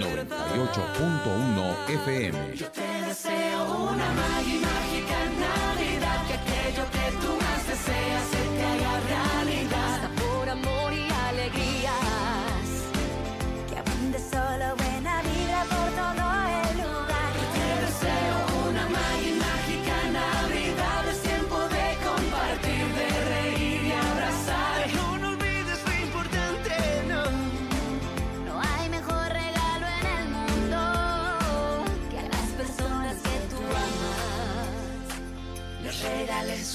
[0.00, 2.38] 98.1 FM.
[2.72, 4.57] Te deseo una magi-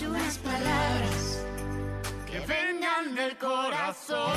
[0.07, 1.45] unas palabras
[2.25, 4.33] que vengan del corazón.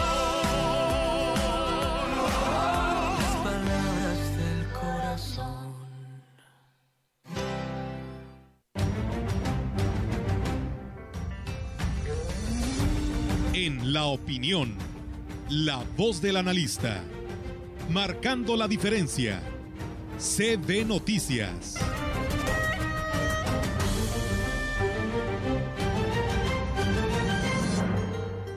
[3.19, 5.75] Las palabras del corazón.
[13.53, 14.77] En la opinión,
[15.49, 17.03] la voz del analista,
[17.91, 19.41] marcando la diferencia.
[20.19, 21.77] CB Noticias.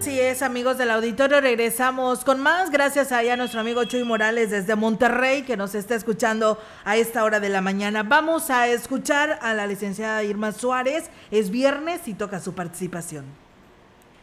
[0.10, 2.72] Así es, amigos del auditorio, regresamos con más.
[2.72, 7.40] Gracias a nuestro amigo Chuy Morales desde Monterrey que nos está escuchando a esta hora
[7.40, 8.02] de la mañana.
[8.02, 11.12] Vamos a escuchar a la licenciada Irma Suárez.
[11.30, 13.24] Es viernes y toca su participación.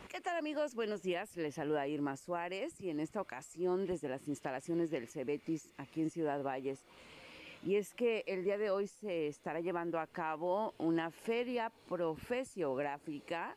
[0.08, 0.74] ¿Qué tal amigos?
[0.74, 1.36] Buenos días.
[1.36, 6.10] Les saluda Irma Suárez y en esta ocasión desde las instalaciones del Cebetis aquí en
[6.10, 6.80] Ciudad Valles.
[7.64, 13.56] Y es que el día de hoy se estará llevando a cabo una feria profesiográfica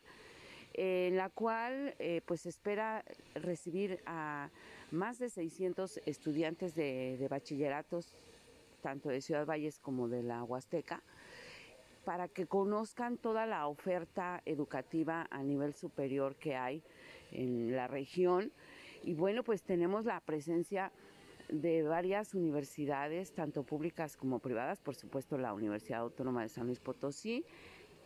[0.74, 3.04] en la cual eh, pues espera
[3.34, 4.50] recibir a
[4.90, 8.14] más de 600 estudiantes de bachilleratos,
[8.80, 11.02] tanto de Ciudad Valles como de la Huasteca,
[12.04, 16.82] para que conozcan toda la oferta educativa a nivel superior que hay
[17.30, 18.52] en la región.
[19.04, 20.92] Y bueno, pues tenemos la presencia
[21.48, 26.78] de varias universidades, tanto públicas como privadas, por supuesto la Universidad Autónoma de San Luis
[26.78, 27.44] Potosí,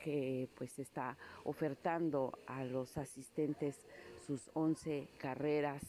[0.04, 3.86] que pues está ofertando a los asistentes
[4.26, 5.82] sus 11 carreras,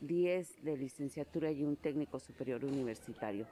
[0.00, 3.46] 10 de licenciatura y un técnico superior universitario.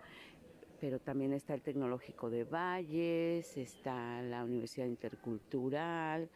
[0.81, 6.29] Pero también está el Tecnológico de Valles, está la Universidad Intercultural,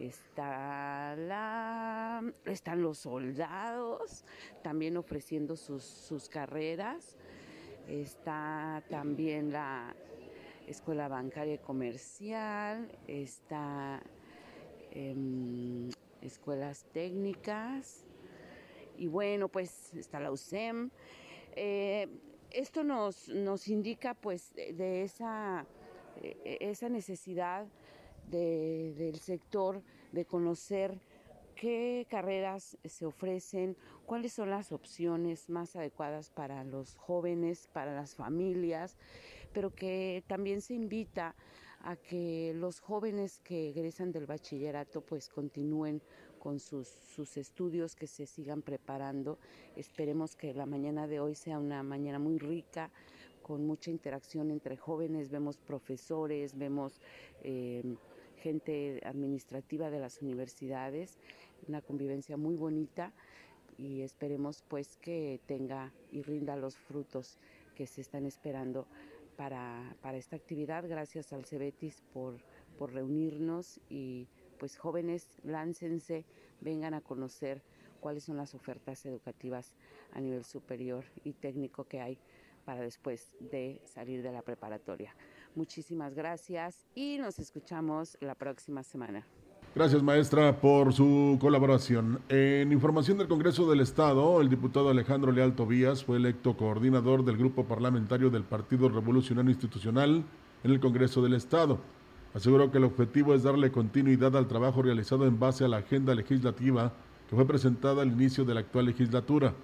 [0.00, 4.24] está la, están los soldados
[4.64, 7.14] también ofreciendo sus, sus carreras,
[7.86, 9.94] está también la
[10.66, 14.02] Escuela Bancaria y Comercial, está
[14.90, 15.90] em,
[16.22, 18.04] escuelas técnicas.
[18.96, 20.90] Y bueno, pues está la USEM.
[21.56, 22.08] Eh,
[22.50, 25.66] esto nos, nos indica pues de esa,
[26.22, 27.66] eh, esa necesidad
[28.30, 30.98] de- del sector de conocer
[31.54, 33.76] qué carreras se ofrecen,
[34.06, 38.96] cuáles son las opciones más adecuadas para los jóvenes, para las familias,
[39.52, 41.34] pero que también se invita
[41.80, 46.02] a que los jóvenes que egresan del bachillerato pues continúen
[46.38, 49.38] con sus, sus estudios, que se sigan preparando.
[49.76, 52.90] Esperemos que la mañana de hoy sea una mañana muy rica,
[53.42, 57.00] con mucha interacción entre jóvenes, vemos profesores, vemos
[57.42, 57.82] eh,
[58.38, 61.18] gente administrativa de las universidades,
[61.68, 63.12] una convivencia muy bonita
[63.76, 67.38] y esperemos pues que tenga y rinda los frutos
[67.74, 68.86] que se están esperando
[69.36, 70.88] para, para esta actividad.
[70.88, 72.36] Gracias al Cebetis por,
[72.78, 76.24] por reunirnos y pues jóvenes, láncense,
[76.60, 77.62] vengan a conocer
[78.00, 79.72] cuáles son las ofertas educativas
[80.12, 82.18] a nivel superior y técnico que hay
[82.64, 85.14] para después de salir de la preparatoria.
[85.54, 89.26] Muchísimas gracias y nos escuchamos la próxima semana.
[89.76, 92.20] Gracias, maestra, por su colaboración.
[92.28, 97.36] En información del Congreso del Estado, el diputado Alejandro Leal Tobías fue electo coordinador del
[97.36, 100.22] grupo parlamentario del Partido Revolucionario Institucional
[100.62, 101.80] en el Congreso del Estado.
[102.34, 106.14] Aseguró que el objetivo es darle continuidad al trabajo realizado en base a la agenda
[106.14, 106.92] legislativa
[107.28, 109.54] que fue presentada al inicio de la actual legislatura.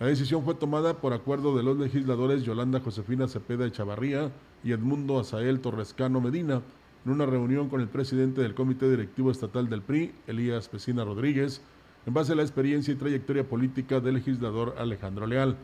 [0.00, 4.32] La decisión fue tomada por acuerdo de los legisladores Yolanda Josefina Cepeda Echavarría
[4.64, 6.62] y Edmundo Azael Torrescano Medina,
[7.04, 11.60] en una reunión con el presidente del Comité Directivo Estatal del PRI, Elías Pesina Rodríguez,
[12.06, 15.56] en base a la experiencia y trayectoria política del legislador Alejandro Leal.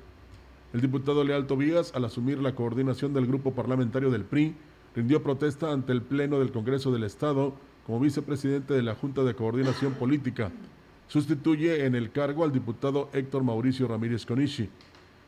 [0.73, 4.55] El diputado Leal Tobías, al asumir la coordinación del grupo parlamentario del PRI,
[4.95, 7.55] rindió protesta ante el Pleno del Congreso del Estado
[7.87, 10.51] como vicepresidente de la Junta de Coordinación Política.
[11.09, 14.69] Sustituye en el cargo al diputado Héctor Mauricio Ramírez Conishi.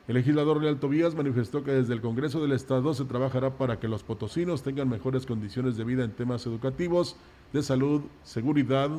[0.06, 3.88] El legislador Leal Tobías manifestó que desde el Congreso del Estado se trabajará para que
[3.88, 7.16] los potosinos tengan mejores condiciones de vida en temas educativos,
[7.54, 8.90] de salud, seguridad.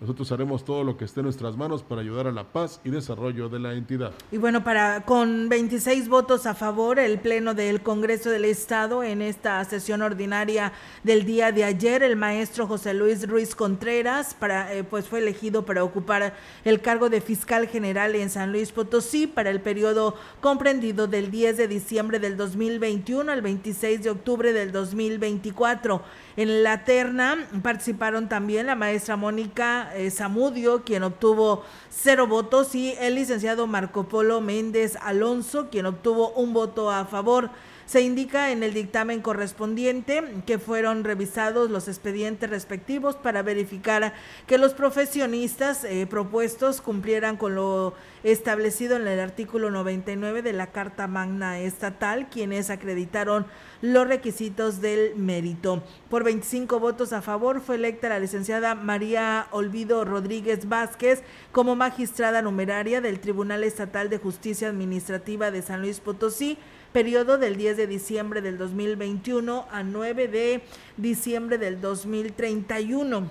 [0.00, 2.90] Nosotros haremos todo lo que esté en nuestras manos para ayudar a la paz y
[2.90, 4.12] desarrollo de la entidad.
[4.30, 9.22] Y bueno, para con 26 votos a favor, el Pleno del Congreso del Estado en
[9.22, 10.72] esta sesión ordinaria
[11.02, 15.66] del día de ayer, el maestro José Luis Ruiz Contreras para, eh, pues fue elegido
[15.66, 16.32] para ocupar
[16.64, 21.56] el cargo de fiscal general en San Luis Potosí para el periodo comprendido del 10
[21.56, 26.02] de diciembre del 2021 al 26 de octubre del 2024.
[26.36, 32.94] En la terna participaron también la maestra Mónica eh, Zamudio, quien obtuvo cero votos, y
[33.00, 37.50] el licenciado Marco Polo Méndez Alonso, quien obtuvo un voto a favor.
[37.88, 44.12] Se indica en el dictamen correspondiente que fueron revisados los expedientes respectivos para verificar
[44.46, 50.66] que los profesionistas eh, propuestos cumplieran con lo establecido en el artículo 99 de la
[50.66, 53.46] Carta Magna Estatal, quienes acreditaron
[53.80, 55.82] los requisitos del mérito.
[56.10, 61.22] Por 25 votos a favor fue electa la licenciada María Olvido Rodríguez Vázquez
[61.52, 66.58] como magistrada numeraria del Tribunal Estatal de Justicia Administrativa de San Luis Potosí
[66.92, 70.62] periodo del 10 de diciembre del 2021 a 9 de
[70.96, 73.30] diciembre del 2031.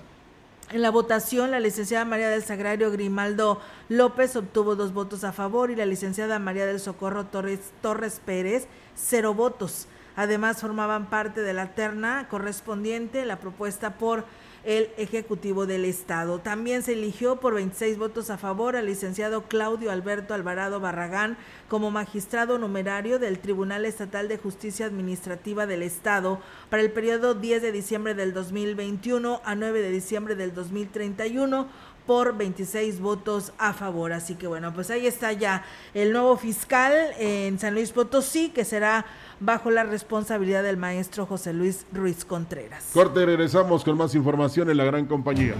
[0.70, 5.70] En la votación, la licenciada María del Sagrario Grimaldo López obtuvo dos votos a favor
[5.70, 9.86] y la licenciada María del Socorro Torres, Torres Pérez cero votos.
[10.14, 14.24] Además, formaban parte de la terna correspondiente la propuesta por
[14.68, 16.40] el Ejecutivo del Estado.
[16.40, 21.38] También se eligió por 26 votos a favor al licenciado Claudio Alberto Alvarado Barragán
[21.68, 26.38] como magistrado numerario del Tribunal Estatal de Justicia Administrativa del Estado
[26.68, 31.66] para el periodo 10 de diciembre del 2021 a 9 de diciembre del 2031
[32.08, 34.14] por 26 votos a favor.
[34.14, 38.64] Así que bueno, pues ahí está ya el nuevo fiscal en San Luis Potosí, que
[38.64, 39.04] será
[39.40, 42.86] bajo la responsabilidad del maestro José Luis Ruiz Contreras.
[42.94, 45.52] Corte, regresamos con más información en la gran compañía.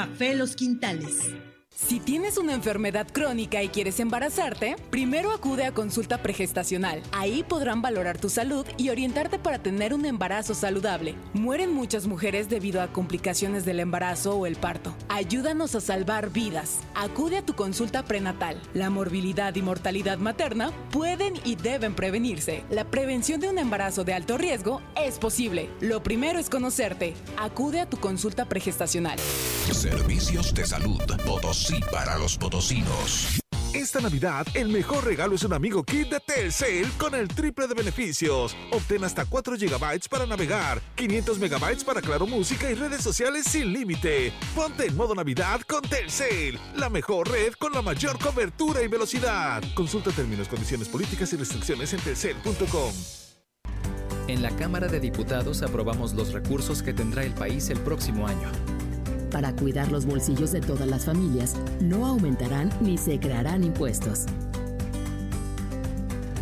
[0.35, 1.35] Los Quintales.
[1.87, 7.01] Si tienes una enfermedad crónica y quieres embarazarte, primero acude a consulta pregestacional.
[7.11, 11.15] Ahí podrán valorar tu salud y orientarte para tener un embarazo saludable.
[11.33, 14.95] Mueren muchas mujeres debido a complicaciones del embarazo o el parto.
[15.09, 16.79] Ayúdanos a salvar vidas.
[16.93, 18.61] Acude a tu consulta prenatal.
[18.73, 22.63] La morbilidad y mortalidad materna pueden y deben prevenirse.
[22.69, 25.69] La prevención de un embarazo de alto riesgo es posible.
[25.81, 27.15] Lo primero es conocerte.
[27.37, 29.17] Acude a tu consulta pregestacional.
[29.71, 31.01] Servicios de salud
[31.71, 33.39] Potosí para los potosinos.
[33.73, 37.73] Esta Navidad, el mejor regalo es un amigo kit de Telcel con el triple de
[37.73, 38.55] beneficios.
[38.71, 43.71] Obtén hasta 4 GB para navegar, 500 MB para Claro Música y redes sociales sin
[43.71, 44.33] límite.
[44.53, 49.63] Ponte en modo Navidad con Telcel, la mejor red con la mayor cobertura y velocidad.
[49.73, 52.91] Consulta términos, condiciones políticas y restricciones en telcel.com.
[54.27, 58.51] En la Cámara de Diputados aprobamos los recursos que tendrá el país el próximo año.
[59.31, 64.25] Para cuidar los bolsillos de todas las familias, no aumentarán ni se crearán impuestos.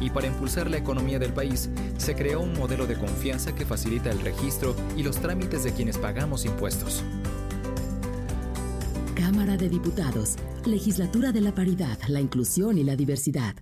[0.01, 4.09] Y para impulsar la economía del país, se creó un modelo de confianza que facilita
[4.09, 7.03] el registro y los trámites de quienes pagamos impuestos.
[9.13, 13.55] Cámara de Diputados, Legislatura de la Paridad, la Inclusión y la Diversidad.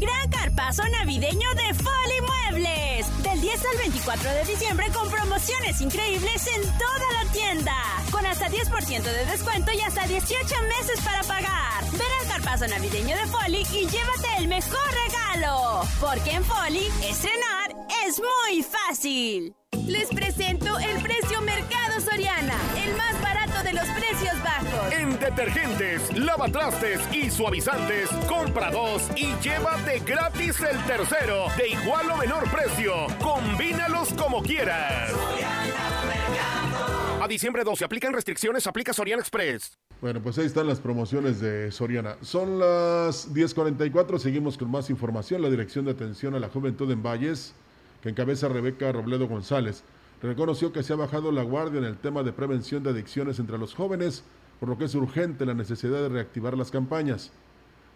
[0.00, 2.17] Gran carpazo navideño de 10
[3.66, 7.74] al 24 de diciembre con promociones increíbles en toda la tienda.
[8.10, 10.28] Con hasta 10% de descuento y hasta 18
[10.78, 11.84] meses para pagar.
[11.92, 15.07] Ven al carpazo navideño de Foli y llévate el mejor regalo.
[16.00, 17.70] Porque en Foli, estrenar
[18.06, 19.54] es muy fácil.
[19.86, 24.92] Les presento el precio Mercado Soriana, el más barato de los precios bajos.
[24.92, 32.16] En detergentes, lavatrastes y suavizantes, compra dos y llévate gratis el tercero de igual o
[32.16, 32.94] menor precio.
[33.20, 35.12] Combínalos como quieras.
[37.20, 39.78] A diciembre 12, aplican restricciones, aplica Soriana Express.
[40.00, 42.18] Bueno, pues ahí están las promociones de Soriana.
[42.22, 45.42] Son las 10.44, seguimos con más información.
[45.42, 47.52] La Dirección de Atención a la Juventud en Valles,
[48.00, 49.82] que encabeza Rebeca Robledo González,
[50.22, 53.58] reconoció que se ha bajado la guardia en el tema de prevención de adicciones entre
[53.58, 54.22] los jóvenes,
[54.60, 57.32] por lo que es urgente la necesidad de reactivar las campañas.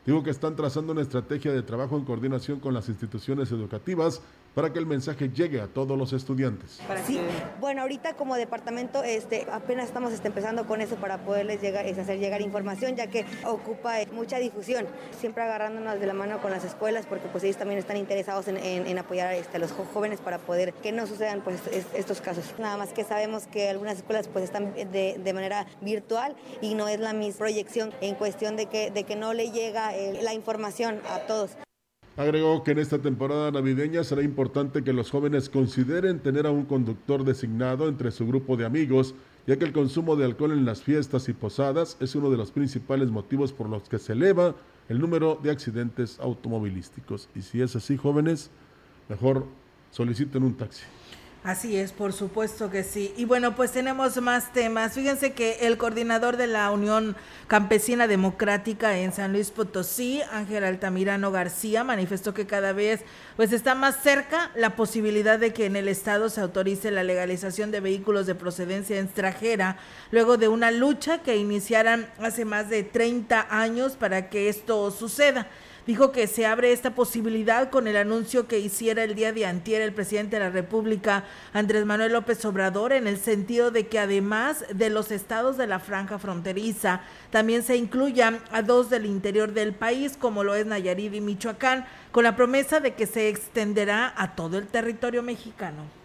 [0.05, 4.21] Digo que están trazando una estrategia de trabajo en coordinación con las instituciones educativas
[4.53, 6.79] para que el mensaje llegue a todos los estudiantes.
[7.07, 7.19] Sí,
[7.59, 11.97] bueno, ahorita como departamento este, apenas estamos este, empezando con eso para poderles llegar, es
[11.99, 14.87] hacer llegar información, ya que ocupa eh, mucha difusión,
[15.19, 18.59] siempre agarrándonos de la mano con las escuelas, porque pues ellos también están interesados en,
[18.59, 22.21] en- en apoyar este, a los jóvenes para poder que no sucedan pues es- estos
[22.21, 22.45] casos.
[22.59, 26.89] Nada más que sabemos que algunas escuelas pues están de, de manera virtual y no
[26.89, 29.91] es la misma proyección en cuestión de que, de que no le llega
[30.22, 31.53] la información a todos.
[32.16, 36.66] Agregó que en esta temporada navideña será importante que los jóvenes consideren tener a un
[36.66, 39.14] conductor designado entre su grupo de amigos,
[39.47, 42.51] ya que el consumo de alcohol en las fiestas y posadas es uno de los
[42.51, 44.55] principales motivos por los que se eleva
[44.90, 47.30] el número de accidentes automovilísticos.
[47.34, 48.51] Y si es así, jóvenes,
[49.09, 49.47] mejor
[49.90, 50.84] soliciten un taxi.
[51.45, 53.12] Así es, por supuesto que sí.
[53.16, 54.93] Y bueno, pues tenemos más temas.
[54.93, 57.16] Fíjense que el coordinador de la Unión
[57.49, 63.01] Campesina Democrática en San Luis Potosí, Ángel Altamirano García, manifestó que cada vez
[63.34, 67.72] pues está más cerca la posibilidad de que en el estado se autorice la legalización
[67.72, 69.78] de vehículos de procedencia extranjera,
[70.12, 75.49] luego de una lucha que iniciaran hace más de 30 años para que esto suceda.
[75.85, 79.83] Dijo que se abre esta posibilidad con el anuncio que hiciera el día de antier
[79.83, 84.64] el presidente de la República, Andrés Manuel López Obrador, en el sentido de que además
[84.72, 89.72] de los estados de la franja fronteriza, también se incluyan a dos del interior del
[89.72, 94.37] país, como lo es Nayarit y Michoacán, con la promesa de que se extenderá a
[94.37, 96.02] todo el territorio mexicano.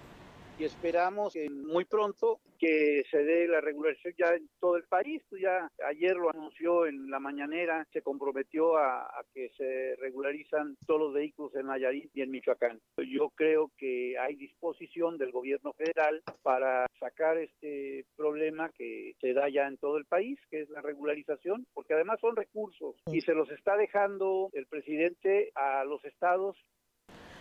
[0.58, 5.22] Y esperamos que muy pronto que se dé la regularización ya en todo el país.
[5.30, 10.76] Pues ya ayer lo anunció en la mañanera, se comprometió a, a que se regularizan
[10.88, 12.80] todos los vehículos en Nayarit y en Michoacán.
[12.97, 19.49] Yo creo que hay disposición del gobierno federal para sacar este problema que se da
[19.49, 23.34] ya en todo el país, que es la regularización, porque además son recursos y se
[23.34, 26.58] los está dejando el presidente a los estados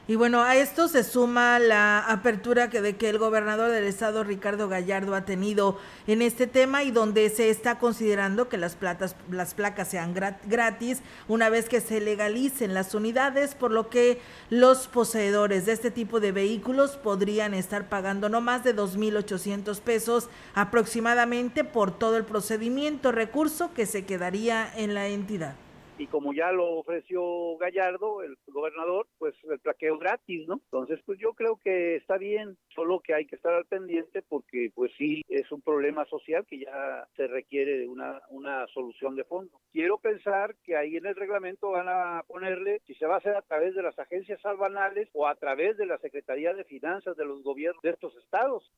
[0.08, 4.22] Y bueno, a esto se suma la apertura que de que el gobernador del estado
[4.22, 9.16] Ricardo Gallardo ha tenido en este tema y donde se está considerando que las platas,
[9.32, 14.86] las placas sean gratis una vez que se legalicen las unidades, por lo que los
[14.86, 21.64] poseedores de este tipo de vehículos podrían estar pagando no más de 2.800 pesos aproximadamente
[21.64, 25.56] por todo el procedimiento, recurso que se quedaría en la entidad
[25.98, 30.60] y como ya lo ofreció Gallardo, el gobernador, pues el plaqueo gratis, ¿no?
[30.64, 34.70] Entonces, pues yo creo que está bien, solo que hay que estar al pendiente porque
[34.74, 39.24] pues sí es un problema social que ya se requiere de una, una solución de
[39.24, 39.60] fondo.
[39.72, 43.34] Quiero pensar que ahí en el reglamento van a ponerle si se va a hacer
[43.36, 47.24] a través de las agencias albanales o a través de la Secretaría de Finanzas de
[47.24, 48.70] los gobiernos de estos estados.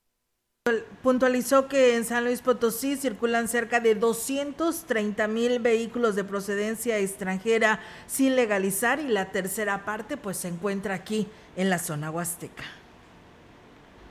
[1.02, 7.80] Puntualizó que en San Luis Potosí circulan cerca de 230 mil vehículos de procedencia extranjera
[8.06, 12.64] sin legalizar y la tercera parte pues se encuentra aquí en la zona huasteca.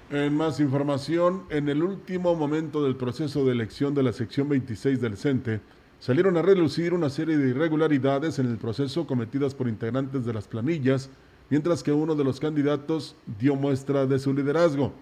[0.09, 5.01] En más información, en el último momento del proceso de elección de la sección 26
[5.01, 5.59] del CENTE,
[5.99, 10.47] salieron a relucir una serie de irregularidades en el proceso cometidas por integrantes de las
[10.47, 11.09] planillas,
[11.49, 14.93] mientras que uno de los candidatos dio muestra de su liderazgo.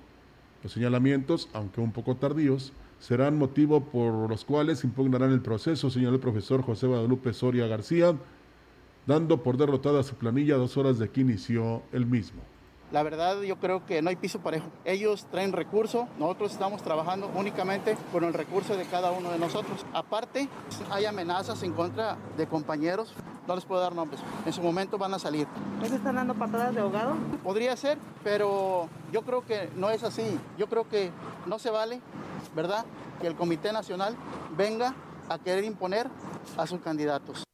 [0.65, 6.15] Los señalamientos, aunque un poco tardíos, serán motivo por los cuales impugnarán el proceso, señaló
[6.15, 8.15] el profesor José Guadalupe Soria García,
[9.05, 12.41] dando por derrotada su planilla dos horas de que inició el mismo.
[12.95, 14.67] La verdad yo creo que no hay piso parejo.
[14.85, 19.85] Ellos traen recurso, nosotros estamos trabajando únicamente con el recurso de cada uno de nosotros.
[19.93, 20.47] Aparte,
[20.89, 23.11] hay amenazas en contra de compañeros,
[23.49, 25.45] no les puedo dar nombres, en su momento van a salir.
[25.81, 27.15] ¿No se están dando patadas de ahogado?
[27.43, 30.39] Podría ser, pero yo creo que no es así.
[30.57, 31.11] Yo creo que
[31.47, 31.99] no se vale,
[32.55, 32.85] ¿verdad?
[33.19, 34.15] Que el Comité Nacional
[34.55, 34.95] venga
[35.27, 36.07] a querer imponer
[36.55, 37.44] a sus candidatos.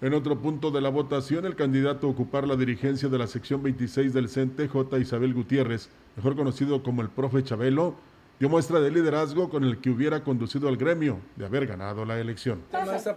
[0.00, 3.64] En otro punto de la votación, el candidato a ocupar la dirigencia de la sección
[3.64, 4.96] 26 del CENTE, J.
[5.00, 7.96] Isabel Gutiérrez, mejor conocido como el profe Chabelo,
[8.38, 12.18] dio muestra de liderazgo con el que hubiera conducido al gremio de haber ganado la
[12.18, 12.62] elección.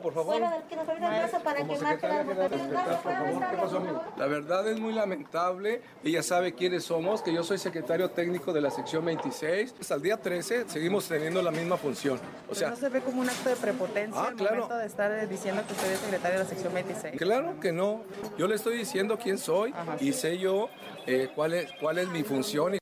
[0.02, 0.42] por favor.
[4.18, 5.82] La verdad es muy lamentable.
[6.04, 9.76] Ella sabe quiénes somos, que yo soy secretario técnico de la sección 26.
[9.80, 12.20] Hasta el día 13 seguimos teniendo la misma función.
[12.50, 14.56] O sea, ¿No se ve como un acto de prepotencia ah, claro.
[14.56, 17.18] momento de estar diciendo que usted es secretario de la sección 26?
[17.18, 18.02] Claro que no.
[18.38, 20.70] Yo le estoy diciendo quién soy y sé yo
[21.06, 22.81] eh, cuál, es, cuál es mi función.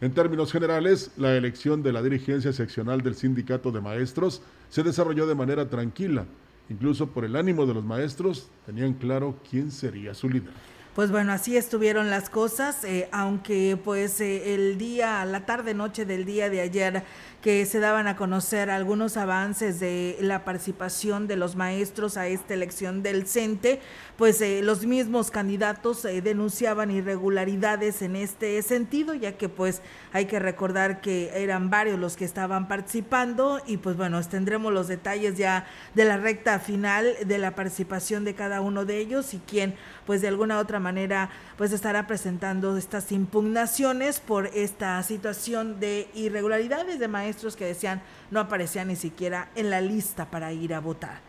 [0.00, 5.26] En términos generales, la elección de la dirigencia seccional del sindicato de maestros se desarrolló
[5.26, 6.26] de manera tranquila.
[6.68, 10.52] Incluso por el ánimo de los maestros, tenían claro quién sería su líder.
[10.94, 16.04] Pues bueno, así estuvieron las cosas, eh, aunque pues eh, el día, la tarde noche
[16.06, 17.02] del día de ayer
[17.44, 22.54] que se daban a conocer algunos avances de la participación de los maestros a esta
[22.54, 23.82] elección del CENTE,
[24.16, 29.82] pues eh, los mismos candidatos eh, denunciaban irregularidades en este sentido, ya que pues
[30.14, 34.88] hay que recordar que eran varios los que estaban participando y pues bueno, tendremos los
[34.88, 39.38] detalles ya de la recta final de la participación de cada uno de ellos y
[39.46, 39.74] quién
[40.06, 41.28] pues de alguna otra manera
[41.58, 48.40] pues estará presentando estas impugnaciones por esta situación de irregularidades de maestros que decían no
[48.40, 51.20] aparecían ni siquiera en la lista para ir a votar.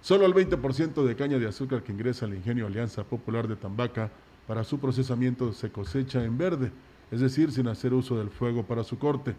[0.00, 4.10] Solo el 20% de caña de azúcar que ingresa al ingenio Alianza Popular de Tambaca
[4.48, 6.72] para su procesamiento se cosecha en verde,
[7.12, 9.36] es decir, sin hacer uso del fuego para su corte.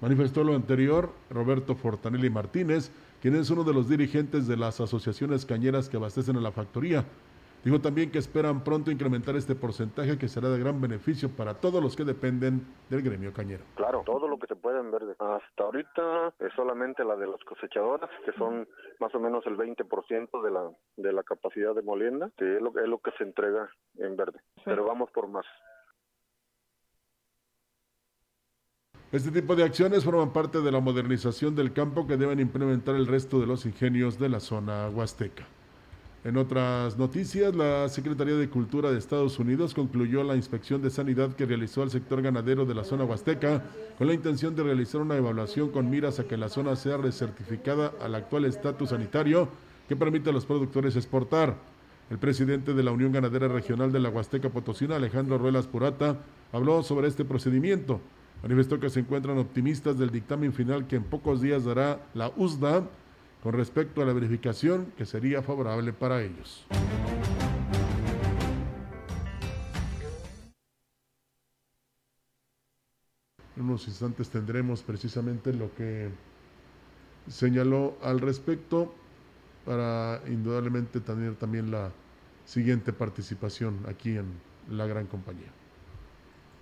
[0.00, 5.44] Manifestó lo anterior Roberto Fortanelli Martínez, quien es uno de los dirigentes de las asociaciones
[5.44, 7.04] cañeras que abastecen a la factoría.
[7.66, 11.82] Dijo también que esperan pronto incrementar este porcentaje que será de gran beneficio para todos
[11.82, 13.64] los que dependen del gremio cañero.
[13.74, 15.16] Claro, todo lo que se puede en verde.
[15.18, 18.68] Hasta ahorita es solamente la de las cosechadoras, que son
[19.00, 22.68] más o menos el 20% de la, de la capacidad de molienda, que es lo,
[22.78, 24.38] es lo que se entrega en verde.
[24.64, 25.44] Pero vamos por más.
[29.10, 33.08] Este tipo de acciones forman parte de la modernización del campo que deben implementar el
[33.08, 35.48] resto de los ingenios de la zona huasteca.
[36.26, 41.36] En otras noticias, la Secretaría de Cultura de Estados Unidos concluyó la inspección de sanidad
[41.36, 43.62] que realizó al sector ganadero de la zona huasteca
[43.96, 47.92] con la intención de realizar una evaluación con miras a que la zona sea recertificada
[48.02, 49.48] al actual estatus sanitario
[49.88, 51.54] que permite a los productores exportar.
[52.10, 56.16] El presidente de la Unión Ganadera Regional de la Huasteca Potosina, Alejandro Ruelas Purata,
[56.52, 58.00] habló sobre este procedimiento.
[58.42, 62.82] Manifestó que se encuentran optimistas del dictamen final que en pocos días dará la USDA
[63.46, 66.66] con respecto a la verificación que sería favorable para ellos.
[73.56, 76.08] En unos instantes tendremos precisamente lo que
[77.28, 78.92] señaló al respecto
[79.64, 81.92] para indudablemente tener también la
[82.46, 84.26] siguiente participación aquí en
[84.70, 85.52] la gran compañía.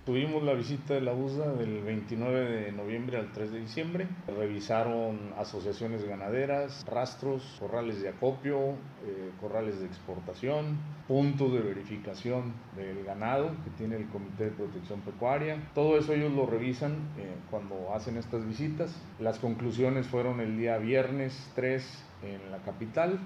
[0.05, 4.07] Tuvimos la visita de la USDA del 29 de noviembre al 3 de diciembre.
[4.27, 10.77] Revisaron asociaciones ganaderas, rastros, corrales de acopio, eh, corrales de exportación,
[11.07, 15.71] puntos de verificación del ganado que tiene el Comité de Protección Pecuaria.
[15.73, 18.95] Todo eso ellos lo revisan eh, cuando hacen estas visitas.
[19.19, 23.19] Las conclusiones fueron el día viernes 3 en la capital.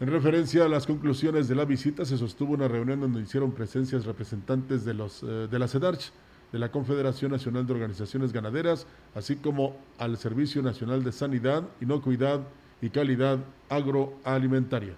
[0.00, 4.04] En referencia a las conclusiones de la visita, se sostuvo una reunión donde hicieron presencias
[4.04, 6.12] representantes de, los, eh, de la CEDARCH,
[6.52, 8.86] de la Confederación Nacional de Organizaciones Ganaderas,
[9.16, 12.42] así como al Servicio Nacional de Sanidad, Inocuidad
[12.80, 14.94] y Calidad Agroalimentaria.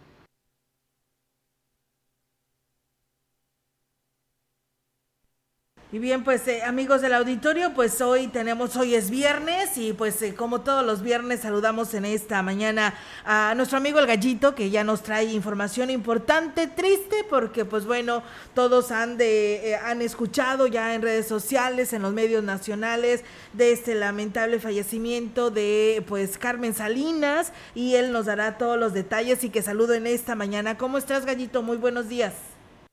[5.93, 10.23] Y bien, pues eh, amigos del auditorio, pues hoy tenemos, hoy es viernes y pues
[10.23, 14.71] eh, como todos los viernes saludamos en esta mañana a nuestro amigo el gallito que
[14.71, 18.23] ya nos trae información importante, triste, porque pues bueno,
[18.55, 23.73] todos han, de, eh, han escuchado ya en redes sociales, en los medios nacionales, de
[23.73, 29.51] este lamentable fallecimiento de pues Carmen Salinas y él nos dará todos los detalles y
[29.51, 30.79] que saludo en esta mañana.
[30.79, 31.63] ¿Cómo estás gallito?
[31.63, 32.35] Muy buenos días.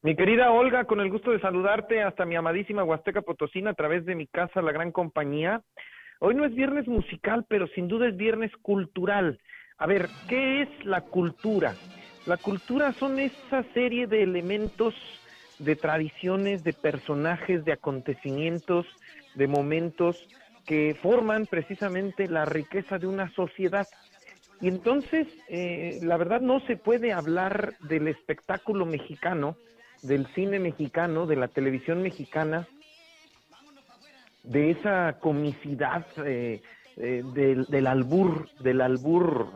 [0.03, 4.05] Mi querida Olga, con el gusto de saludarte hasta mi amadísima Huasteca Potosina a través
[4.05, 5.63] de mi casa, La Gran Compañía.
[6.19, 9.39] Hoy no es viernes musical, pero sin duda es viernes cultural.
[9.79, 11.73] A ver, ¿qué es la cultura?
[12.27, 14.93] La cultura son esa serie de elementos,
[15.57, 18.85] de tradiciones, de personajes, de acontecimientos,
[19.33, 20.27] de momentos
[20.67, 23.87] que forman precisamente la riqueza de una sociedad.
[24.61, 29.57] Y entonces, eh, la verdad no se puede hablar del espectáculo mexicano
[30.01, 32.67] del cine mexicano, de la televisión mexicana,
[34.43, 36.61] de esa comicidad eh,
[36.95, 39.51] eh, del, albur, del albur,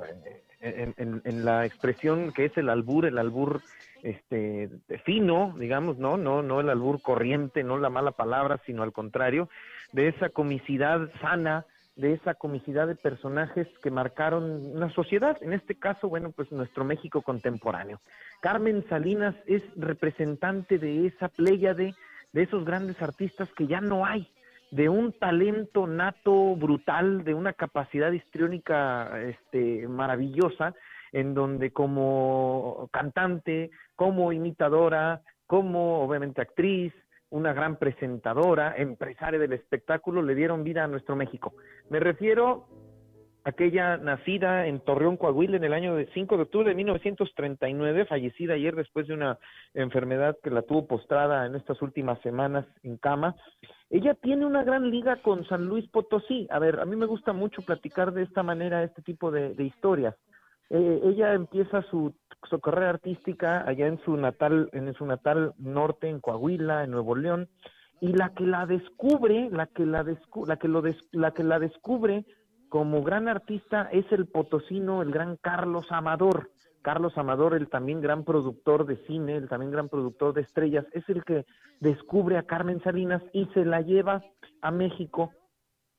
[0.62, 3.62] eh, en, la expresión que es el albur, el albur
[4.04, 4.70] este
[5.06, 9.48] fino, digamos, no, no, no el albur corriente, no la mala palabra, sino al contrario,
[9.92, 11.66] de esa comicidad sana,
[11.96, 16.84] de esa comicidad de personajes que marcaron una sociedad, en este caso, bueno, pues nuestro
[16.86, 18.00] México contemporáneo.
[18.42, 21.94] Carmen Salinas es representante de esa pléyade,
[22.34, 24.28] de esos grandes artistas que ya no hay,
[24.72, 30.74] de un talento nato brutal, de una capacidad histriónica este, maravillosa,
[31.12, 36.94] en donde como cantante, como imitadora, como obviamente actriz,
[37.32, 41.54] una gran presentadora, empresaria del espectáculo, le dieron vida a nuestro México.
[41.90, 42.68] Me refiero
[43.44, 48.06] a aquella nacida en Torreón, Coahuila, en el año de 5 de octubre de 1939,
[48.06, 49.40] fallecida ayer después de una
[49.74, 53.36] enfermedad que la tuvo postrada en estas últimas semanas en cama.
[53.90, 56.48] Ella tiene una gran liga con San Luis Potosí.
[56.52, 60.16] A ver, a mí me gusta mucho platicar de esta manera este tipo de, historias.
[60.70, 62.14] Eh, ella empieza su,
[62.50, 67.16] su, carrera artística allá en su natal, en su natal norte, en Coahuila, en Nuevo
[67.16, 67.50] León,
[68.00, 70.04] y la que la descubre, la que la,
[70.46, 72.26] la que lo la que la descubre
[72.70, 76.50] como gran artista es el potosino, el gran Carlos Amador.
[76.82, 81.08] Carlos Amador, el también gran productor de cine, el también gran productor de estrellas, es
[81.10, 81.46] el que
[81.80, 84.24] descubre a Carmen Salinas y se la lleva
[84.62, 85.32] a México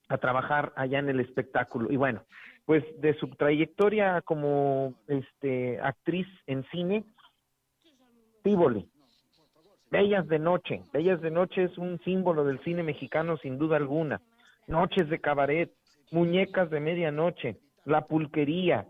[0.09, 1.93] a trabajar allá en el espectáculo.
[1.93, 2.25] Y bueno,
[2.65, 7.05] pues de su trayectoria como este actriz en cine,
[8.43, 8.89] Tívoli,
[9.91, 14.21] Bellas de Noche, Bellas de Noche es un símbolo del cine mexicano sin duda alguna,
[14.67, 15.71] Noches de Cabaret,
[16.11, 18.87] Muñecas de Medianoche, La Pulquería,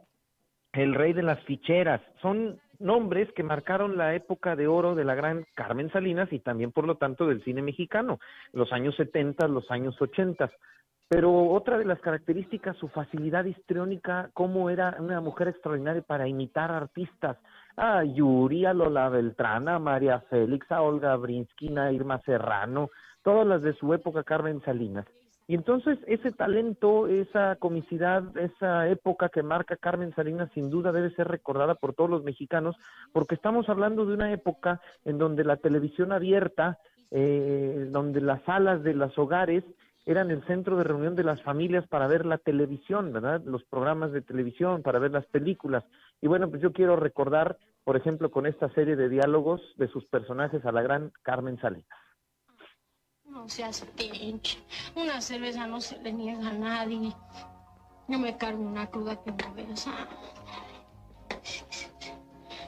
[0.72, 5.14] El Rey de las Ficheras, son nombres que marcaron la época de oro de la
[5.14, 8.18] gran Carmen Salinas y también por lo tanto del cine mexicano,
[8.52, 10.50] los años 70, los años 80.
[11.12, 16.70] Pero otra de las características, su facilidad histriónica, cómo era una mujer extraordinaria para imitar
[16.72, 17.36] artistas.
[17.76, 22.88] A Yuri, a Lola Beltrana, a María Félix, a Olga Brinsky, a Irma Serrano,
[23.22, 25.04] todas las de su época, Carmen Salinas.
[25.46, 31.10] Y entonces ese talento, esa comicidad, esa época que marca Carmen Salinas sin duda debe
[31.10, 32.74] ser recordada por todos los mexicanos,
[33.12, 36.78] porque estamos hablando de una época en donde la televisión abierta,
[37.10, 39.62] eh, donde las salas de los hogares
[40.04, 43.42] eran el centro de reunión de las familias para ver la televisión, ¿verdad?
[43.44, 45.84] Los programas de televisión, para ver las películas.
[46.20, 50.04] Y bueno, pues yo quiero recordar, por ejemplo, con esta serie de diálogos de sus
[50.06, 51.98] personajes a la gran Carmen Salinas.
[53.24, 54.58] No seas pinche.
[54.94, 57.12] Una cerveza no se le niega a nadie.
[58.08, 59.86] Yo me cargo una cruda que no ves.
[59.86, 60.08] Ah.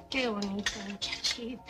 [0.08, 1.64] Qué bonita muchachita.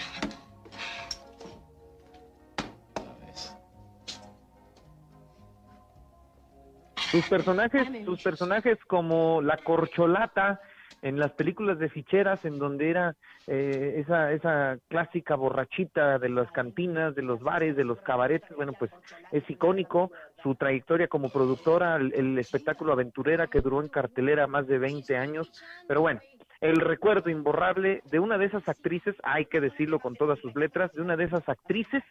[7.15, 10.61] Sus personajes, sus personajes como la corcholata
[11.01, 13.15] en las películas de ficheras, en donde era
[13.47, 18.73] eh, esa, esa clásica borrachita de las cantinas, de los bares, de los cabarets, bueno,
[18.73, 18.91] pues
[19.31, 20.11] es icónico
[20.43, 25.17] su trayectoria como productora, el, el espectáculo aventurera que duró en cartelera más de 20
[25.17, 25.53] años,
[25.87, 26.19] pero bueno,
[26.61, 30.93] el recuerdo imborrable de una de esas actrices, hay que decirlo con todas sus letras,
[30.95, 32.03] de una de esas actrices,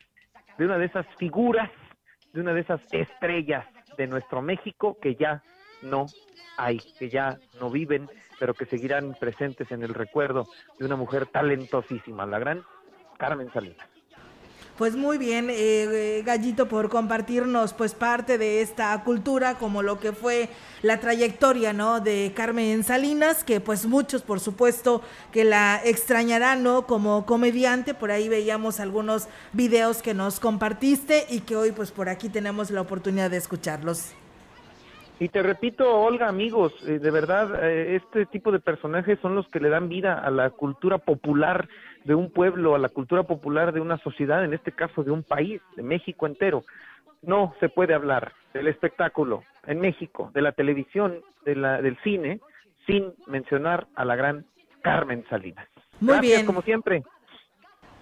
[0.57, 1.69] de una de esas figuras,
[2.31, 3.65] de una de esas estrellas
[3.97, 5.43] de nuestro México que ya
[5.81, 6.05] no
[6.57, 11.27] hay, que ya no viven, pero que seguirán presentes en el recuerdo de una mujer
[11.27, 12.63] talentosísima, la gran
[13.17, 13.92] Carmen Salinas.
[14.77, 20.13] Pues muy bien, eh, Gallito, por compartirnos pues parte de esta cultura, como lo que
[20.13, 20.49] fue
[20.81, 21.99] la trayectoria, ¿no?
[21.99, 26.87] De Carmen Salinas, que pues muchos, por supuesto, que la extrañarán, ¿no?
[26.87, 32.09] Como comediante, por ahí veíamos algunos videos que nos compartiste y que hoy pues por
[32.09, 34.15] aquí tenemos la oportunidad de escucharlos.
[35.19, 39.47] Y te repito, Olga, amigos, eh, de verdad, eh, este tipo de personajes son los
[39.47, 41.69] que le dan vida a la cultura popular
[42.05, 45.23] de un pueblo, a la cultura popular de una sociedad, en este caso de un
[45.23, 46.63] país, de México entero.
[47.21, 52.39] No se puede hablar del espectáculo en México, de la televisión, de la, del cine,
[52.85, 54.45] sin mencionar a la gran
[54.81, 55.67] Carmen Salinas.
[55.99, 56.45] Muy Gracias, bien.
[56.45, 57.03] como siempre.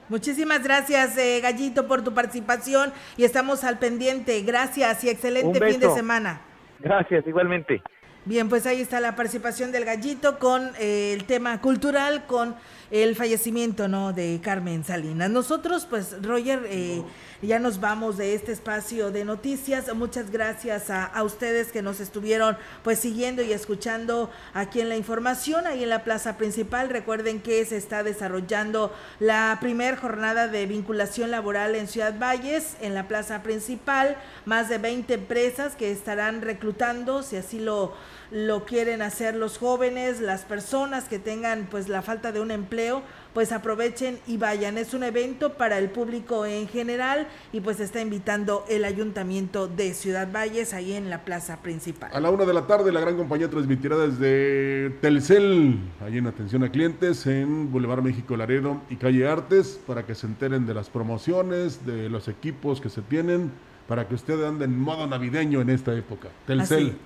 [0.09, 4.41] Muchísimas gracias, eh, Gallito, por tu participación y estamos al pendiente.
[4.41, 6.41] Gracias y excelente fin de semana.
[6.79, 7.81] Gracias, igualmente.
[8.25, 12.55] Bien, pues ahí está la participación del gallito con eh, el tema cultural, con
[12.91, 14.11] el fallecimiento ¿no?
[14.13, 15.29] de Carmen Salinas.
[15.29, 17.01] Nosotros, pues, Roger, eh,
[17.41, 19.93] ya nos vamos de este espacio de noticias.
[19.95, 24.97] Muchas gracias a, a ustedes que nos estuvieron pues siguiendo y escuchando aquí en la
[24.97, 26.89] información, ahí en la plaza principal.
[26.89, 32.93] Recuerden que se está desarrollando la primer jornada de vinculación laboral en Ciudad Valles, en
[32.93, 34.17] la plaza principal.
[34.45, 37.93] Más de 20 empresas que estarán reclutando, si así lo
[38.31, 43.03] lo quieren hacer los jóvenes, las personas que tengan pues la falta de un empleo,
[43.33, 44.77] pues aprovechen y vayan.
[44.77, 49.93] Es un evento para el público en general y pues está invitando el ayuntamiento de
[49.93, 52.09] Ciudad Valles ahí en la plaza principal.
[52.13, 56.63] A la una de la tarde, la gran compañía transmitirá desde Telcel, ahí en atención
[56.63, 60.89] a clientes, en Boulevard México Laredo y Calle Artes, para que se enteren de las
[60.89, 63.51] promociones, de los equipos que se tienen,
[63.87, 66.29] para que usted ande en modo navideño en esta época.
[66.47, 66.97] Telcel, Así.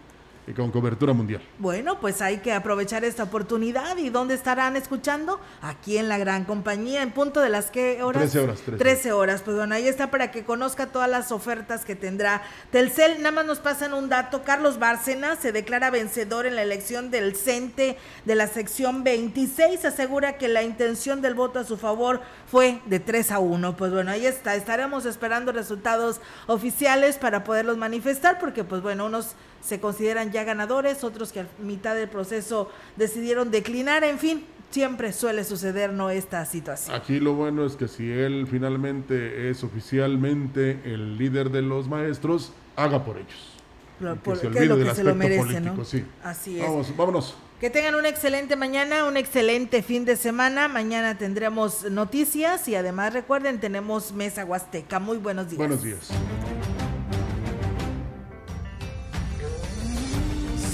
[0.48, 1.42] Y con cobertura mundial.
[1.58, 3.98] Bueno, pues hay que aprovechar esta oportunidad.
[3.98, 5.40] ¿Y dónde estarán escuchando?
[5.62, 8.32] Aquí en la gran compañía, en punto de las que horas?
[8.32, 8.78] 13 horas, 13.
[8.78, 9.42] 13 horas.
[9.42, 13.18] Pues bueno, ahí está para que conozca todas las ofertas que tendrá Telcel.
[13.18, 14.44] Nada más nos pasan un dato.
[14.44, 19.86] Carlos Bárcena se declara vencedor en la elección del CENTE de la sección 26.
[19.86, 23.78] Asegura que la intención del voto a su favor fue de 3 a 1.
[23.78, 24.56] Pues bueno, ahí está.
[24.56, 29.36] Estaremos esperando resultados oficiales para poderlos manifestar porque pues bueno, unos
[29.66, 35.12] se consideran ya ganadores, otros que a mitad del proceso decidieron declinar, en fin, siempre
[35.14, 36.96] suele suceder no esta situación.
[36.96, 42.52] Aquí lo bueno es que si él finalmente es oficialmente el líder de los maestros,
[42.76, 43.52] haga por ellos.
[44.00, 45.86] Que por- se que es olvide lo que del se lo merece, político, ¿no?
[45.86, 46.04] sí.
[46.24, 46.64] Así es.
[46.68, 47.36] Vamos, vámonos.
[47.62, 50.68] Que tengan una excelente mañana, un excelente fin de semana.
[50.68, 55.00] Mañana tendremos noticias y además recuerden, tenemos Mesa Huasteca.
[55.00, 55.58] Muy buenos días.
[55.58, 56.10] Buenos días.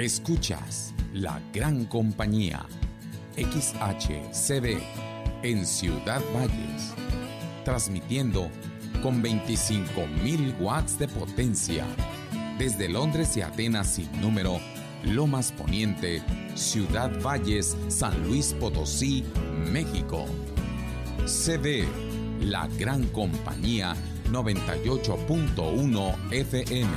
[0.00, 2.64] Escuchas la gran compañía
[3.36, 4.78] XHCB
[5.42, 6.94] en Ciudad Valles,
[7.66, 8.48] transmitiendo
[9.02, 11.84] con 25.000 watts de potencia
[12.58, 14.58] desde Londres y Atenas sin número,
[15.04, 16.22] Lomas Poniente,
[16.54, 19.22] Ciudad Valles, San Luis Potosí,
[19.70, 20.24] México.
[21.26, 21.84] CB,
[22.40, 23.94] la gran compañía
[24.30, 26.88] 98.1 FM.